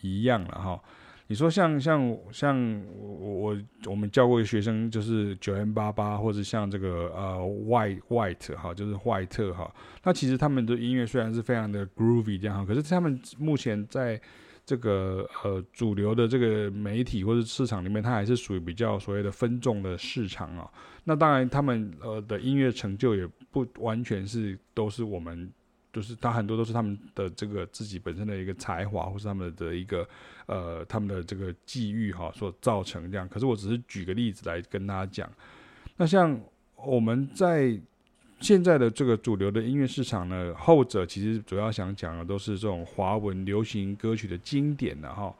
[0.00, 0.80] 一样了哈。
[1.28, 9.72] 你说像像像我我我们教过的学生就是九 M 八八或者像这个呃 White White 哈，就是坏特哈，
[10.02, 14.20] 那其实他们的音乐虽然是非常的 groovy 这样哈，可是他们目前在
[14.64, 20.70] 这个呃主流的这个媒体或者市场里面，它还是属于比较所谓的分众的市场啊。
[21.04, 25.50] 那当然，他们呃的音乐成就也不完全是都是我们，
[25.92, 30.08] 就是他很多都是他们的这个自己本身的一个才华，或是他们的一个
[30.46, 33.28] 呃他们的这个际遇哈所造成这样。
[33.28, 35.28] 可是我只是举个例子来跟大家讲。
[35.96, 36.40] 那像
[36.76, 37.78] 我们在
[38.42, 45.32] 现在的这个主流的音乐市场呢，后者其实主要想讲的都是这种华文流行歌曲的经典的哈。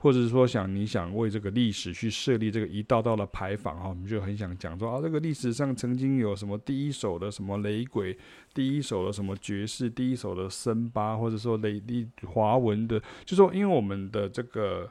[0.00, 8.16] 或者是说想你想为这个历史去设立这个一道道的牌坊哈，我们就很想讲说啊，这个历史上曾经有什么第一首的什么雷鬼，
[8.54, 14.88] 第一首的什么爵士，第一首的森巴，或者说雷厉华文的，就说因为我们的这个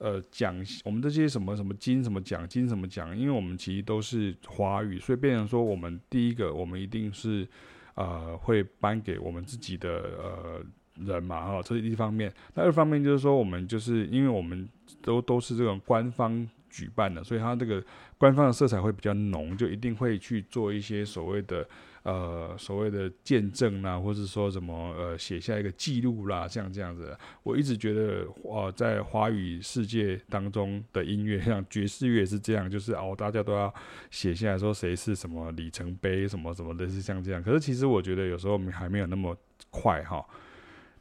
[0.00, 0.52] 呃奖，
[0.84, 7.46] 我们这些什么什么金什么奖金什么奖，因为我们其实都是华语，所以变成说我们第一个我们一定是
[7.94, 10.64] 呃会颁给我们自己的呃。
[11.06, 12.30] 人嘛，哈，这是一方面。
[12.52, 14.68] 那二方面就是说，我们就是因为我们
[15.00, 17.82] 都都是这种官方举办的，所以它这个
[18.18, 21.66] 官方的色彩会比较浓，就一定会去做一些所谓的
[22.02, 27.16] 呃所谓的见证啦，或者说什么呃写下一个记录啦，像这样子。
[27.42, 33.72] 我一直觉得，呃，在华语世界当中的音乐，像爵士乐是这样，就是哦，大家都要
[34.10, 37.42] 写下来说谁是什么里程碑什么什么的，是像这样。
[37.42, 39.36] 可是其实我觉得有时候还没有那么
[39.70, 40.24] 快哈。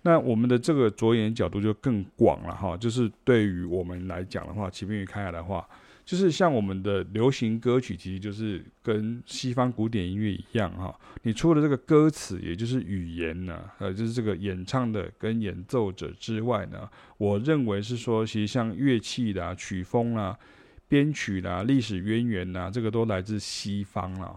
[0.01, 5.67] 那我们的这个着眼角度就更广了哈，就是对于我们来讲的话，启明与凯雅的话，
[6.09, 10.99] 就是像我们的流行歌曲，其实就是跟西方古典音乐一样哈。
[11.21, 20.35] 你除了这个歌词，也就是语言呢，呃，就是这个演唱的跟演奏者之外呢，我认为是说，其实像乐器啦、曲风啦、
[20.87, 24.35] 编曲啦、历史渊源呐，这个都来自西方了。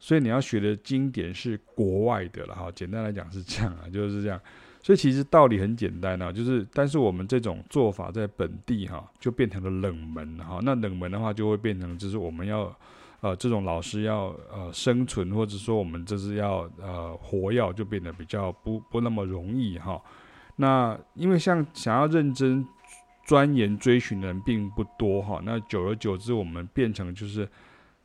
[0.00, 2.68] 所以你要学的经典是国外的了哈。
[2.74, 4.40] 简单来讲是这样啊，就是这样。
[4.86, 10.60] 所以其实道理很简单啊，就是但是我们这种做法在本地哈，就变成了冷门哈。
[10.62, 12.72] 那冷门的话就会变成就是我们要
[13.20, 20.00] 呃这种老师要呃生存，或者说我们这是要呃活要，就变得比较不不那么容易哈。
[20.54, 22.64] 那因为像想要认真
[23.24, 27.48] 钻研追寻的人并不多哈，那久而久之我们变成就是。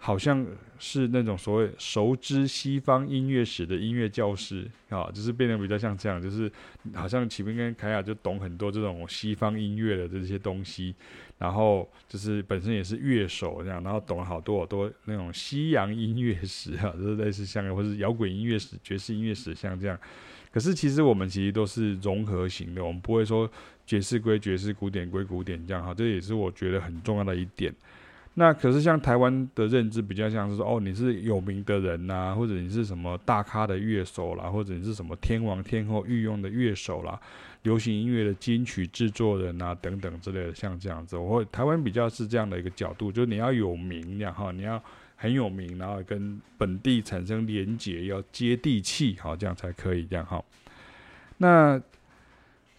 [0.03, 0.43] 好像
[0.79, 6.51] 是那种所谓熟知西方音乐史的音乐教师啊，就是变得比较像这样，就是
[6.95, 10.95] 好像启明跟凯雅就懂很多这种西方音乐的这些东西，
[11.37, 19.95] 然后就是本身也是乐手这样，然后懂了好多好多那种西洋音乐史啊，就是类似像或是摇滚音乐史、爵士音乐史像这样。
[20.51, 23.47] 可是其实我们其实都是融合型的，我们不会说
[23.85, 27.71] 爵士归爵士，古典归古典这样哈，这也是我觉得很重要的一点。
[28.35, 37.19] 那可是像台湾的认知比较像是说，哦，你是有名的人呐、或者你是什么大咖的乐手啦，或者你是什么天王天后御用的乐手啦，
[37.63, 44.81] 流行音乐的金曲制作人啊等等之类的，像这样子，我台湾比较是这样的一个角度，就是你要有名，然后，你要
[45.17, 50.41] 很有名，然后跟本地产生连结，要接地气，好，这样才可以这样哈。
[51.37, 51.81] 那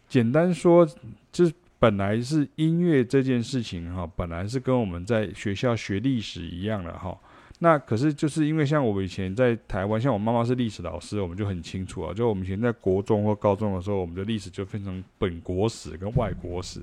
[0.09, 0.89] 简单说，
[1.31, 1.53] 就是。
[1.83, 7.19] 本来是音乐这件事情哈，本来是跟我们在学校学历史一样的哈。
[7.59, 12.15] 那可是就是因为像我以前在台湾，像我妈妈是历史老师，我们就很清楚啊。
[12.15, 16.81] 就我们以前在国中或高中的时候，我们的历史就分成本国史跟外国史，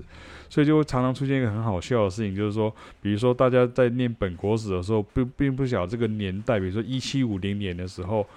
[0.49, 2.69] 所以就会常常出现一个很好笑的事情，就是说，
[3.01, 8.27] 比如说大家在念本国史的时候，并并不晓得这个年代，比如说一七五零年的时候，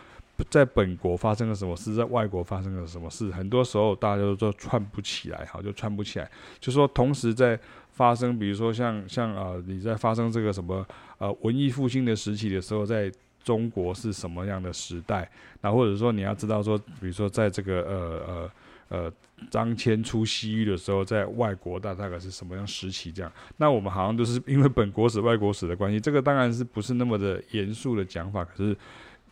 [0.50, 6.30] 在本国发生了什么事，在外国发生了什么事，很多时候大家都都串不起来，哈，就串不起来。
[6.58, 7.58] 就说同时在
[7.90, 10.84] 发生，比如说像像啊、呃，你在发生这个什么
[11.18, 13.12] 呃文艺复兴的时期的时候，在
[13.44, 15.30] 中国是什么样的时代？
[15.60, 18.50] 那或者说你要知道说，比如说在这个呃呃
[18.88, 19.12] 呃
[19.50, 23.12] 张骞出西域的时候，在外国大大概是什么样时期？
[23.12, 28.76] 这样，那我们好像都是因为本国史、外国史的关系，这个当然是不是那么的严肃的讲法，可是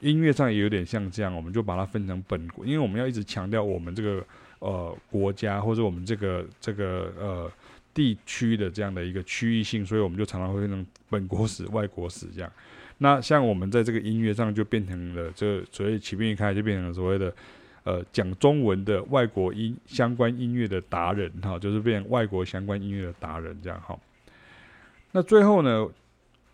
[0.01, 4.25] 音乐上也有点像这样，我们就把它分成本国，因为我们要一直强调我们这个
[4.59, 7.51] 呃国家或者我们这个这个呃。
[7.93, 12.51] 地区的这样的一个区域性，所以我们就常常会用本国史、外国史这样。
[12.99, 17.35] 那像我们在这个音乐上就变成了这，所以起兵一开就变成了所谓的
[17.83, 23.99] 呃讲中文的外国音相关音乐的达人哈，就是变外国相关音乐的达人这样哈。
[25.11, 25.85] 那最后呢，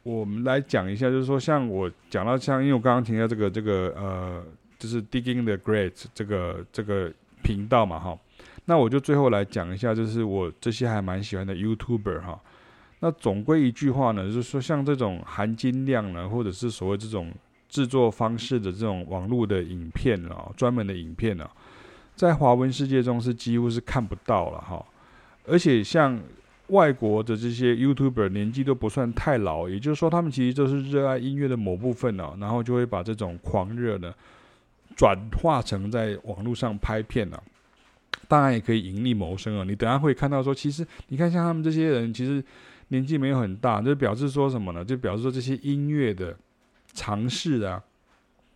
[0.06, 4.40] 我们来讲一下，就是说像我讲到像，因为我刚刚提到这个这个呃，
[4.78, 8.16] 就是 Digging the Great 这个这个频道嘛哈。
[8.66, 12.40] 那我就最后来讲一下，就是我这些还蛮喜欢的 YouTuber 哈。
[13.00, 17.32] 那总归一句话呢，就是说像这种含金量呢，或者是所谓这种
[17.68, 21.50] 制作方式的这种网络的影片啊，专门的影片啊，
[22.14, 24.86] 在华文世界中是几乎是看不到了哈。
[25.48, 26.16] 而且像
[26.68, 34.12] 外国的这些 YouTuber 年纪都不算太老，也就是说他们其实都是热爱音乐的某部分啊，然后就会把这种狂热呢
[34.96, 37.42] 转化成在网络上拍片啊。
[38.28, 39.64] 当然也可以盈利谋生啊！
[39.64, 42.42] 你等下会看到说，其实你看像他们这些人，其实
[42.88, 44.84] 年纪没有很大，就表示说什么呢？
[44.84, 46.36] 就表示说这些音乐的
[46.92, 47.80] 尝试啊，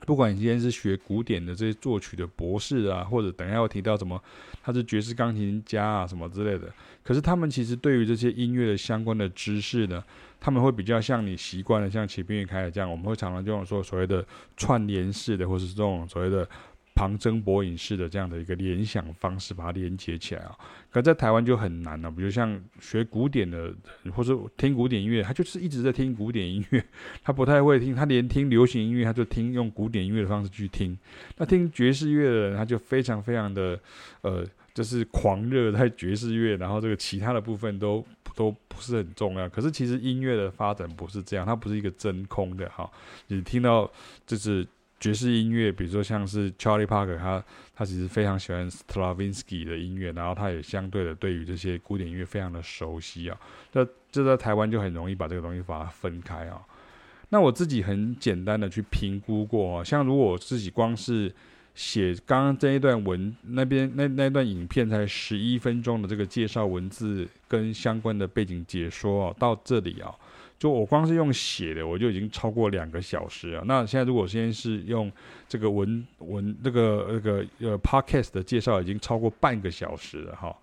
[0.04, 4.20] 不管你今天是学古典的这些作曲的博士啊，或者等下要提到什么
[4.60, 6.68] 他是爵士钢琴家啊什么之类的，
[7.02, 10.02] 可是他们其实对于这些音乐的相关的知识呢，
[10.38, 14.24] 他们会比较像你习惯的，像启斌开的这样，我们会常常就用说所谓的
[14.56, 16.48] 串联式的，或是这种所谓的。
[16.92, 20.54] 旁征博引式的这样的一个联想方式，把它连接起来啊。
[20.90, 23.72] 可在台湾就很难了，比如像学古典的，
[24.12, 26.84] 或者听古典音乐，他就是一直在听古典音乐，
[27.24, 30.98] 他不太会听，他连听流行音乐，他就听用古典音乐的方式去听。
[31.38, 33.80] 那听爵士乐的人，他就非常非常的
[34.20, 38.04] 呃，就是狂热在爵士乐，然后这个其他的部分都
[38.34, 39.48] 都不是很重要。
[39.48, 42.90] 可是其实音乐的发展不是这样，它不是一个真空的哈。
[43.28, 43.90] 你听到
[44.26, 44.66] 就是。
[45.02, 47.42] 爵士音乐，比如说像是 Charlie Parker，他
[47.74, 53.40] 他其实非常喜欢 Stravinsky 的音乐，然后他也相对的对于这些古典音乐非常的熟悉啊。
[53.72, 56.60] 那这在台湾就很容易把这个东西把它分开啊。
[57.30, 61.34] 那我自己很简单的去评估过啊，像如果我自己光是
[61.74, 70.14] 写刚刚这一段文，那边那那段影片才十一分钟的这个介绍文字跟相关的背景解说哦，到这里啊。
[70.58, 73.62] 就我光是用写的，我就已经超过两个小时了。
[73.64, 75.10] 那现在如果现在是用
[75.48, 80.54] 这个文文这个那个呃 podcast 的介绍，已经超过半个小时了哈。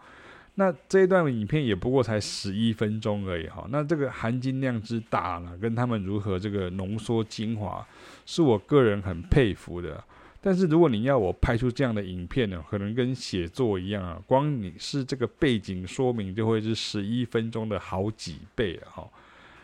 [0.54, 3.66] 那这一段影片也不过才十一分钟而已哈。
[3.72, 7.84] 那这个含金量之大呢，跟他们如何这个浓缩精华，
[8.24, 10.04] 是我个人很佩服的。
[10.40, 19.08] 但是如果你要我拍出这样的影片呢，可能跟写作一样啊，光你是这个背景说明就会是十一分钟的好几倍哈。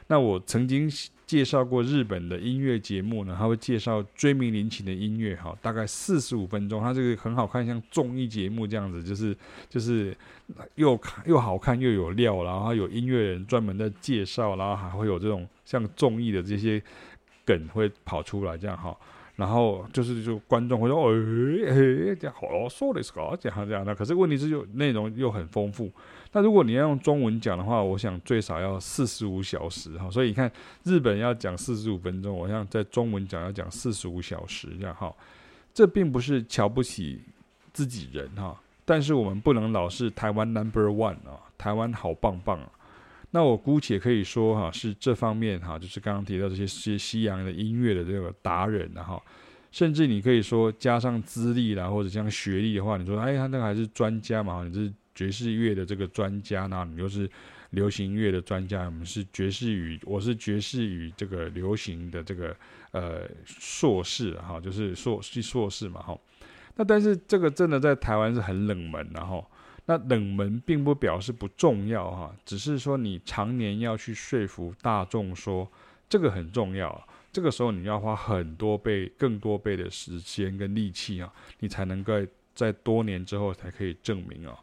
[0.08, 0.92] 那我曾经
[1.26, 9.36] 介绍过日本的音乐节目呢，他会介绍追名林檎的音乐，哈，大概四十五分钟，它这个很好看，像综艺节目这样子，就是
[9.70, 10.16] 就是
[10.76, 16.84] 又又好看又有料，然后有音乐人专门在介绍，然后还会有这种像综艺的这些
[17.46, 18.96] 梗会跑出来，这样哈。
[19.36, 23.96] 然后就是就观众会说，哎哎，这好说的是搞这样这样的。
[23.96, 25.92] 可是问题是，又内容又很丰富。
[26.32, 30.10] 那如果你要用中文讲的话，我想最少要四十五小时哈。
[30.12, 30.52] 所以你看，
[30.84, 35.14] 日本要讲四十五分钟，我想在中文讲要讲四十五小时这样哈。
[35.74, 37.20] 这并不是瞧不起
[37.72, 42.70] 自己人哈，但是我们不能老是台湾 number one 啊，台湾好棒棒啊。
[43.36, 49.20] 那我姑且可以说哈，是这方面哈，就是刚刚提到这些西西洋的音乐的这个达人然后，
[49.72, 54.64] 甚至你可以说加上资历啦，或者像学历的话，你说哎，他那个还是专家嘛？
[54.64, 57.28] 你是爵士乐的这个专家，那你又是
[57.72, 62.56] 流行乐的专家，我们是爵士与我是爵士与这个流行的这个
[62.92, 66.16] 呃硕士哈，就是硕是硕士嘛哈。
[66.76, 69.44] 那但是这个真的在台湾是很冷门然后。
[69.86, 75.70] 那冷门并不表示不重要哈，只是说你常年要去说服大众说
[76.08, 82.14] 这个很重要，这个时候你要花很多倍、更多倍的时间跟力气啊，你才能够
[82.56, 84.58] 在多年之后才可以证明啊。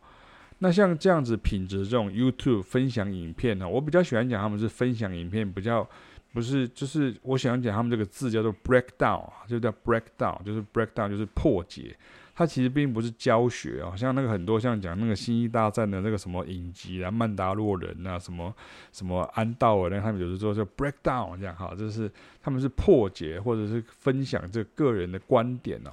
[0.59, 5.89] 那像这样子品质这种 YouTube 分享影片呢，我比较喜欢讲他们是分享影片，比较
[6.33, 11.97] 不是就是我喜欢讲他们这个字叫做 breakdown，就叫 breakdown，就是 breakdown 就是破解。
[12.41, 18.51] 它其实并不是教学啊，像那个很多像讲那个《星际大战》的那个什么影集啊，《曼达洛人》啊，什么
[18.93, 22.11] 什么安道尔，那他们有时候就 breakdown 这样哈，就是
[22.43, 25.91] 他们是破解或者是分享这个人的观点哦。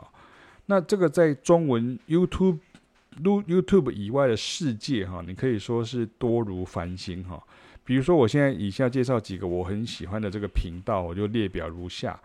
[0.68, 2.60] 那这个在中文 YouTube、
[3.22, 7.44] YouTube 以外的世界哈，你可以说是多如繁星哈。
[7.84, 12.18] 比如说，我现在以下介绍几个我很喜欢的这个频道，我就列表如下。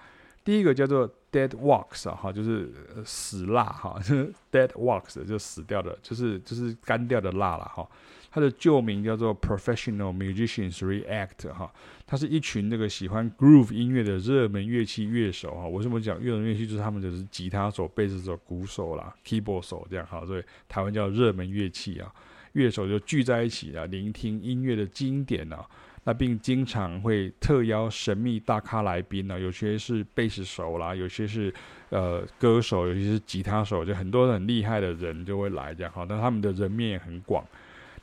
[0.44, 2.70] 第一个叫做 Dead Walks 啊，哈，就是
[3.04, 7.88] 死蜡哈， 就是 Dead Walks 就死掉的，就是就是干掉的蜡了哈。
[8.34, 11.70] 它的旧名叫做 Professional Musicians React 哈，
[12.06, 15.68] 它是一群那个喜欢 Groove 音乐的热门乐器乐手哈。
[15.68, 16.66] 为什么讲热门乐器？
[16.66, 22.10] 就是他们就是吉他手、贝斯手、鼓手啦、Keyboard 手这样哈，所以台湾叫热门乐器啊。
[22.54, 25.66] 乐手就聚在一起啊，聆听音乐的经典啊。
[26.04, 31.54] 那并经常会特邀神秘大咖来宾呢，有些是贝斯手啦，有些是
[31.90, 36.04] 呃歌手，有些是吉他手，就很多很厉害的人就会来这样哈。
[36.08, 37.44] 那他们的人面也很广。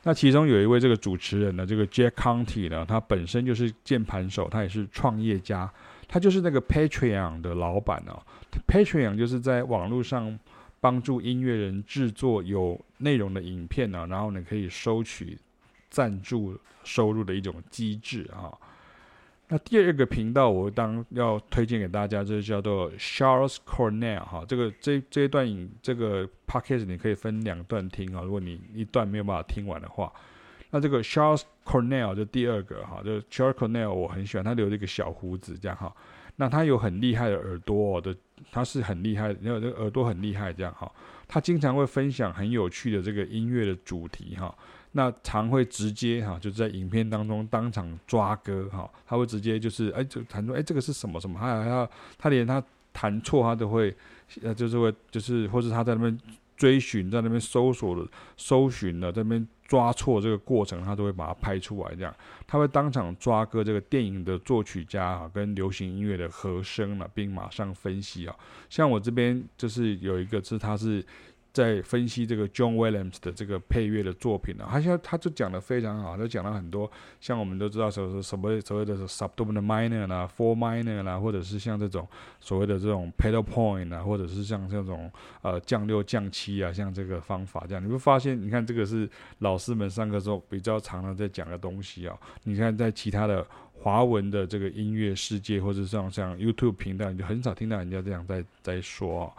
[0.02, 5.70] 那其中有一位这个主持人呢，这个 Jack County 呢，他本身就是键盘手，他也是创业家，
[6.08, 8.18] 他就是那个 Patreon 的老板哦。
[8.66, 10.38] Patreon 就是在网络上
[10.80, 15.36] 帮助音乐人制作有内容的影片呢，然后呢可以收取。
[15.90, 18.48] 赞助收入的一种机制啊。
[19.52, 24.44] 那第二个频道，我当要推荐给大家，就是叫做 Charles Cornell 哈。
[24.46, 28.22] 这个这这一段影这个 podcast 你可以分两段听啊。
[28.22, 30.12] 如果你一段没有办法听完的话，
[30.70, 35.92] 那这个 Charles Cornell 就第二个哈，就 Charles Cornell 我很喜欢，他留了一个小胡子这样哈。
[36.36, 38.14] 那他有很厉害的耳朵的，
[38.52, 40.88] 他是很厉害，因为这个耳朵很厉害这样哈。
[41.26, 44.56] 他经常会分享很有趣的这个音乐的主题哈。
[44.92, 51.88] 那常会直接哈，就在影片当中当场抓歌哈，他会直接就是哎，就弹出哎，这个是什么什么，他还要
[52.18, 52.60] 他连他
[52.92, 53.96] 弹错他都会，
[54.42, 56.18] 呃，就是会就是或者他在那边
[56.56, 62.12] 追寻，在那边搜索的搜寻的，在那边抓错这个过程，他都会把它拍出来这样，
[62.48, 68.34] 他会当场抓歌这个电影的作曲家啊，跟流行音乐的和声了，并马上分析啊，
[68.68, 71.04] 像我这边就是有一个是他是。
[71.52, 76.90] 在分析这个 John Williams 的这个配乐的作品呢，他现在他就讲得非常好，他讲了很多，
[77.20, 82.06] 像我们都知道什么什么所谓的 subdominant minor 啦，four minor 啦，或者是像这种
[82.38, 85.10] 所谓的这种 pedal point 啊，或者是像这种
[85.42, 92.16] 呃降六降七啊，像这个方法这样，你会发现，你看这个是老师们上课时候比较常常在讲的东西啊。
[92.44, 99.32] 你看在其他的华文的这个音乐世界，或者像像 YouTube 频道，你就很少听到人家这样在在说。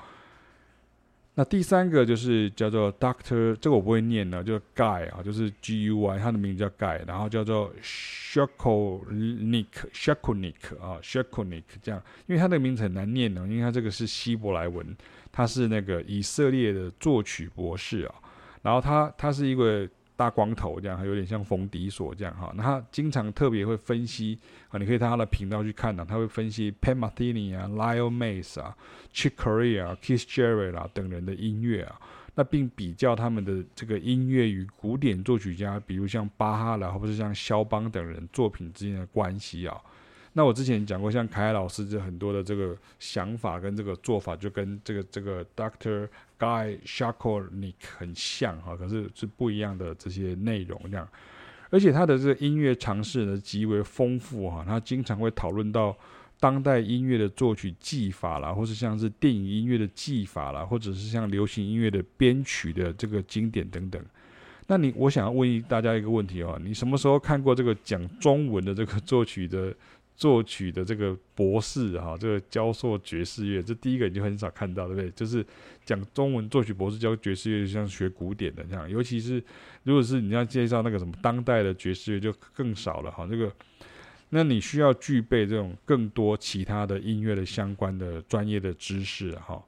[1.36, 14.86] 那第三个就是叫做 Doctor，这个我不会念呢，就 Guy 啊，就是 G U Y，他的名字叫 Guy，然后叫做 shakonik shakonik 啊 shakonik 这样，因为他的名字很难念呢，因为他这个是希伯来文，
[15.32, 18.15] 他是那个以色列的作曲博士啊，
[18.61, 19.88] 然后他他是一个。
[20.16, 22.53] 大光头这样，还有点像冯迪索这样哈。
[22.55, 24.38] 那他经常特别会分析
[24.70, 26.05] 啊，你可以到他的频道去看呢。
[26.07, 28.76] 他会分析 Pat Metheny 啊、Lyle Mays 啊、
[29.14, 31.99] Chick Corea 啊、Keith Jarrett 啊等人的音乐啊，
[32.36, 39.82] 那并比较他们的这个音乐与古典作曲家，比如像巴哈啦，或者是像肖邦等人作品之间的关系啊。
[40.34, 46.07] 那我之前讲过，像凯老师这很多的这个想法跟这个做法，就跟这个这个 Doctor
[46.41, 51.07] Guy Shakolnick 很像哈，可是是不一样的这些内容这样。
[51.69, 55.95] 而且他的这个音乐尝试呢极为丰富哈，他经常会讨论到
[56.39, 64.03] 当代音乐的作曲技法啦，或是像是电影音乐的技法啦，或者是像流行音乐的编曲的这个经典等等。
[64.65, 69.71] 那你我想要问大家一个问题哦，你什么时候看过这个讲中文的这个作曲的？
[70.22, 75.09] 作曲的这个博士哈，这个教授爵士乐，这第一个你就很少看到，对不对？
[75.15, 75.43] 就是
[75.84, 78.88] 讲中文作曲博士教爵士乐，就像学古典的这样。
[78.88, 79.43] 尤其是
[79.82, 83.26] 如果是你要介绍那个什么当代的爵士乐，就更少了哈。
[83.26, 83.51] 这个，
[84.30, 89.59] 那你需要具备这种更多其他的音乐的相关的专业的知识哈。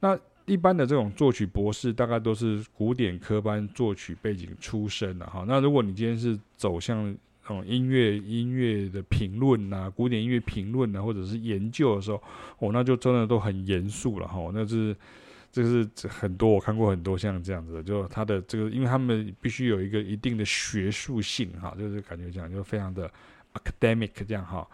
[0.00, 5.46] 那一般的这种作曲博士，大概都是古典科班作曲背景出身的哈。
[5.48, 7.16] 那如果你今天是走向
[7.48, 12.20] 哦，音乐音乐的评论呐，古典音乐评论呐，或者是研究的时候，
[12.58, 14.50] 哦，那就真的都很严肃了哈。
[14.52, 14.94] 那是，
[15.52, 23.10] 这是很多我看过很多像这样子的，就他的这个，因为他们必须有一个一定的学术性哈，就是感觉这样就非常的
[23.54, 24.66] academic 这样哈。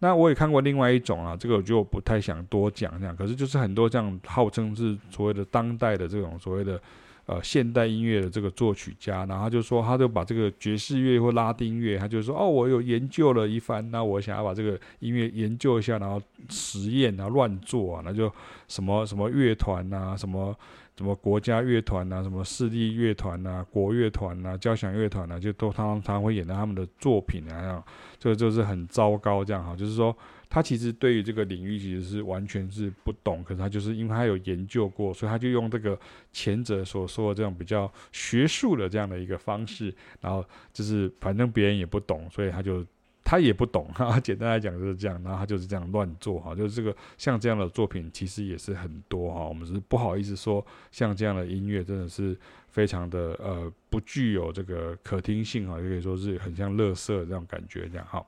[0.00, 3.16] 那我也看过另外一种啊，这个我就不太想多讲这样。
[3.16, 6.80] 可是就是很多这样号称是所谓的当代的这种所谓的
[7.28, 18.28] 呃现代音乐的这个作曲家，然后他就说他就把这个爵士乐或拉丁乐，他就说哦，我有研究了一番，那我想要把这个音乐研究一下，然后实验啊乱做啊，那就
[18.66, 20.56] 什么什么乐团啊，什么。
[20.98, 27.80] 什么国家乐团呐，什么市立乐团呐，国乐团呐，交响乐团呐，就都常常会演到他们的作品啊，
[28.18, 30.12] 这个就是很糟糕，这样哈，就是说
[30.48, 35.98] 他其实对于这个领域其实是完全是不懂，可是他就是因为他有研究过，所以他就用这个
[36.32, 42.84] 前者所说的这种比较学术的这样的一个方式，然后就是反正别人也不懂，所以他就。
[43.30, 52.34] 他也不懂哈，简单来讲就是这样，然后他就是这样乱做哈，就是这个像这样的作品其实也是很多哈，我们是不好意思说像这样的音乐真的是
[52.68, 58.24] 非常的呃不具有这个可听性哈，也可以说是很像垃圾这种感觉这样哈。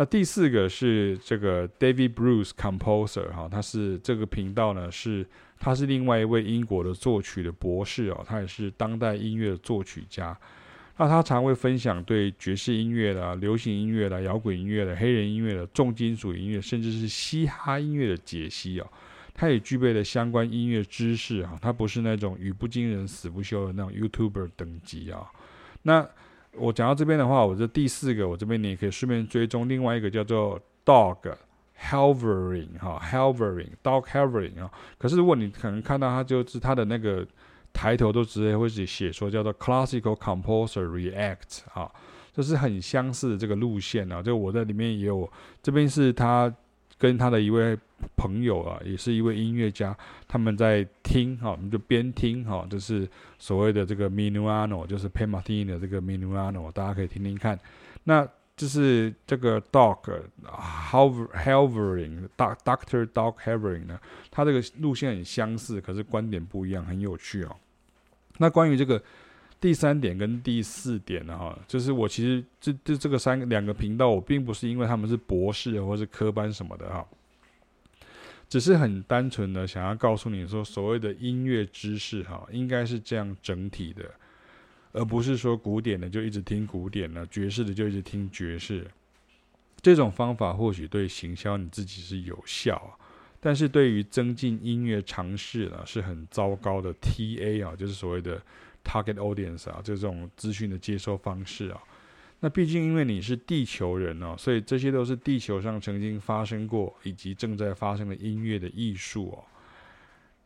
[0.00, 5.26] 那第四个是这个 David Bruce Composer 哈，他是这个频道呢是
[5.58, 10.34] 他是另外一位英国的作曲的博士哦，他也是当代音乐的作曲家。
[10.96, 18.90] 那他常会分享对爵士音乐的、流行音乐的、摇滚音乐的、黑人音乐的、重金属音乐，甚至是嘻哈音乐的解析哦。
[19.34, 21.58] 他也具备了相关音乐知识啊。
[21.60, 25.26] 他不是那种语不惊人死不休的那种 YouTuber 等级啊。
[25.82, 26.08] 那
[26.56, 31.34] 我讲到这边的话，我这第四个，我这边你也可以顺便追踪另外一个叫做 Dog
[31.80, 34.70] Halvering 哈 Halvering Dog Halvering 啊。
[34.98, 37.26] 可是如果你可能看到他就是他的那个。
[37.72, 41.88] 抬头都直接会写写说叫做 Classical Composer React 啊，
[42.32, 44.20] 就是很相似的这个路线啊。
[44.20, 45.30] 就我在里面也有，
[45.62, 46.52] 这边是他
[47.00, 47.76] 跟他的一位
[48.14, 49.96] 朋友啊，也是一位音乐家，
[50.28, 57.58] 他们在听哈，我们就边听哈，就是所谓的这个 Minuano，就是 Pat Metheny 的这个 Minuano，大家可以听听看。
[58.04, 61.02] 那就是这个 Doc h a
[61.54, 63.98] l v e r i n g Doctor Dog Halvorin 呢，
[64.30, 67.56] 他这个路线很相似，可是观点不一样，很有趣哦。
[68.36, 69.02] 那关于这个
[69.60, 77.06] 第三点跟第四点呢，哈，就是我其实这这这个三两个频道，我并不是因为他们是博士或是科班什么的哈，
[78.48, 84.04] 只是很单纯的想要告诉你说，所谓的音乐知识哈，应该是这样整体的。
[84.92, 88.84] 而不是说古典的就一直听古典了，爵士的就一直听爵士。
[89.80, 92.98] 这种方法或许对行销你自己是有效，
[93.38, 96.92] 但是对于增进音乐尝试呢，是很糟糕的。
[96.94, 98.42] TA 啊，就是所谓的
[98.84, 101.80] target audience 啊，这种资讯的接收方式啊。
[102.40, 109.44] 那毕竟因为你是地球人哦，所以这些都是地球上曾经发生过以及正在发生的音乐的艺术哦。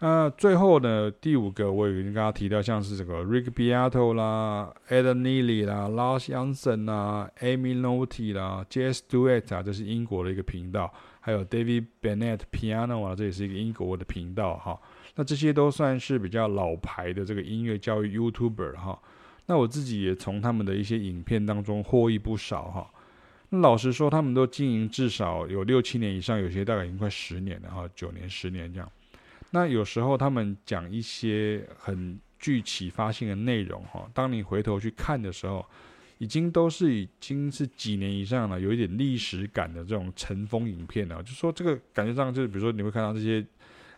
[0.01, 13.05] 那最后呢，第五个我已经跟大家提到，像是这个 Rick Beato 啦、Ed Nealy 啦、Lars Janson 啦、Amy Noty 啦、Jazz Duet 啊，这是英国的一个频道，还有 David Bennett Piano
[13.05, 14.79] 啊，这也是一个英国的频道哈。
[15.17, 19.01] 那这些都算是比较老牌的这个音乐教育 YouTuber 哈。
[19.47, 22.91] 那我自己也从他们的一些影片当中获益不少哈。
[23.51, 28.91] 那老实说，他们都经营至少有六七年以上，有些大概已经快十年了哈，九年、十年这样。
[29.51, 35.65] 那有时候他们讲一些很具启发性的内容哈，当你回头去看的时候，
[36.19, 41.23] 已经都是已经是几年以上了，有一点历史感的这种尘封影片了。
[41.23, 43.47] 就说这个感觉上，就是比如说你会看到这些。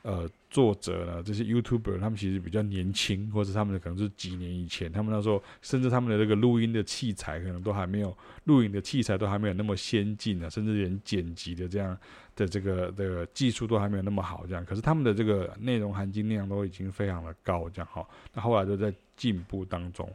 [0.07, 11.99] 呃，作者呢，这些 YouTuber 他们其实比较年轻，或者他们的可能是几年以前，他们那时候甚至他们的这个录音的器材可能都还没有，录影的器材都还没有那么先进呢，甚至连剪辑的这样
[12.37, 14.65] 的这个的、这个、技术都还没有那么好，这样。
[14.65, 18.07] 可是他们的这个内容含金量都已经非常的高，这样哈。
[18.33, 20.09] 那后来都在进步当中，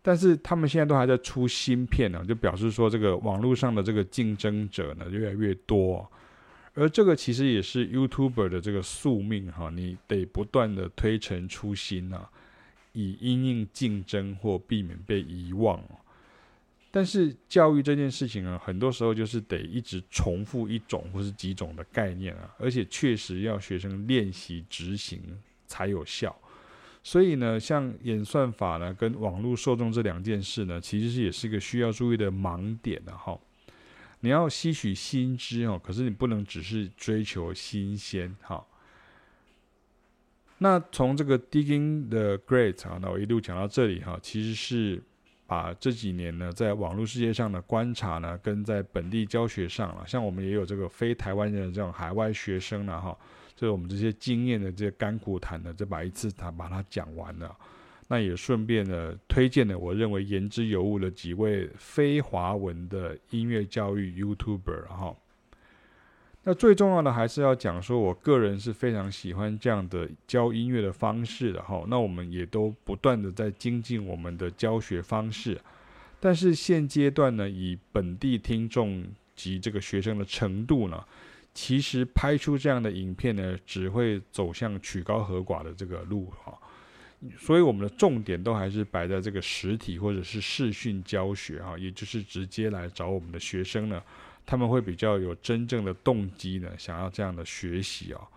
[0.00, 6.10] 但是他们现在都还在出新片呢，就表示说这个网络上的这个竞争者呢越来越多。
[6.78, 12.30] 而这个其实也是 YouTuber 的这个宿命哈，你得不断的推陈出新啊，
[12.92, 15.82] 以因应竞争或避免被遗忘。
[16.92, 25.20] 但是教育这件事情啊，很多时候就是得一直重复一种或是几种的概念啊，而且确实要学生练习执行
[25.66, 26.34] 才有效。
[27.02, 33.36] 所以呢，像演算法呢跟网络受众这两件事呢，其实是也是一个需要注意的盲点的哈。
[34.20, 38.64] 你要吸取新知哦，可是你不能只是追求新鲜哈。
[40.58, 45.00] 那从这个 Digging the Great 啊，那我一路讲到这里哈，其实是
[45.46, 53.16] 把这几年呢，在网络世界上的观察呢，跟在本地教学上了，像我们也有这个非台湾人的这种海外学生了哈，
[53.54, 57.56] 就是我们这些经验的这些甘苦谈的，就把一次他把它讲完了。
[58.08, 65.14] 那也顺便呢，推荐了我认为言之有物的几位非华文的音乐教育 YouTuber 哈。
[66.44, 71.84] 那最重要的还是要讲说，我个人是非常喜欢这样的教音乐的方式的哈。
[71.88, 75.60] 那我们也都不断的在精进我们的教学方式，
[76.18, 79.04] 但是现阶段呢，以本地听众
[79.36, 81.04] 及这个学生的程度呢，
[81.52, 86.58] 其实拍出这样的影片呢，只会走向曲高和寡的这个路哈。
[87.36, 94.02] 所以我们的重点都还是摆在这个实体或者是视讯教学哈，也就是直接来找我们的学生呢。
[94.46, 98.28] 他们会比较有真正的动机呢，想要这样的学习哦。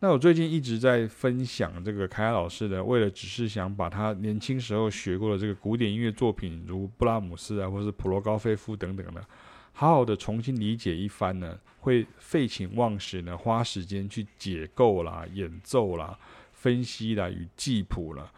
[0.00, 9.24] 那我最近一直在分享这个凯亚老师呢，为了只是想把他年轻时候学过的这个古典音乐作品，如布拉姆斯啊，或是普罗高菲夫等等的，
[9.72, 16.18] 好好的重新理解一番呢，会废寝忘食呢，花时间去解构啦、演奏啦、
[16.64, 18.32] 分析啦与记谱了。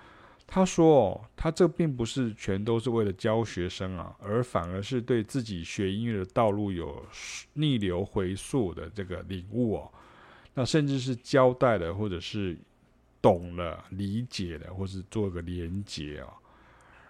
[0.48, 7.06] 他说：“哦，他这并不是全都是为了教学生啊，而反而是对自己学音乐的道路有
[7.52, 9.92] 逆流回溯的这个领悟哦。
[10.54, 12.58] 那甚至是交代了，或者是
[13.22, 16.34] 懂了、理解的，或是做个连结啊。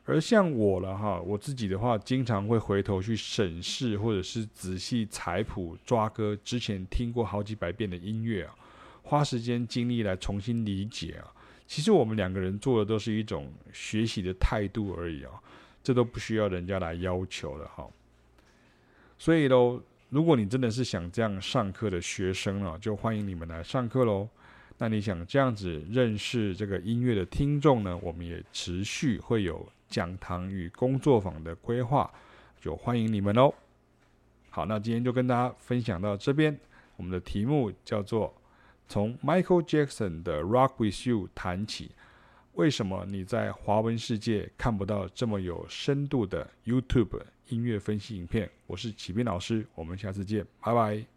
[0.04, 8.54] 而像我了哈，我自己的话，经常会回头去审视，或者是仔细采谱、抓歌之前听过好几百遍的音乐啊，
[9.06, 11.32] 花时间精力来重新理解啊。”
[11.68, 15.32] 其实我们两个人做的都是一种学习的态度而已啊，
[15.82, 17.84] 这都不需要人家来要求的哈。
[19.18, 24.28] 所以喽，如果你真的是想这样上课的学生啊，就欢迎你们来上课喽。
[24.78, 32.08] 那你想这样子认识这个音乐的听众呢，我们也持续会有讲堂与工作坊的规划，
[32.60, 33.52] 就欢迎你们喽。
[34.50, 36.56] 好，那今天就跟大家分享到这边，
[36.96, 38.32] 我们的题目叫做。
[38.88, 41.90] 从 Michael Jackson 的《Rock with You》谈起，
[42.52, 48.50] 为什么你在华文世界看不到这么有深度的 YouTube 音乐分析影片？
[48.66, 51.15] 我是启斌老师，我们下次见，拜拜。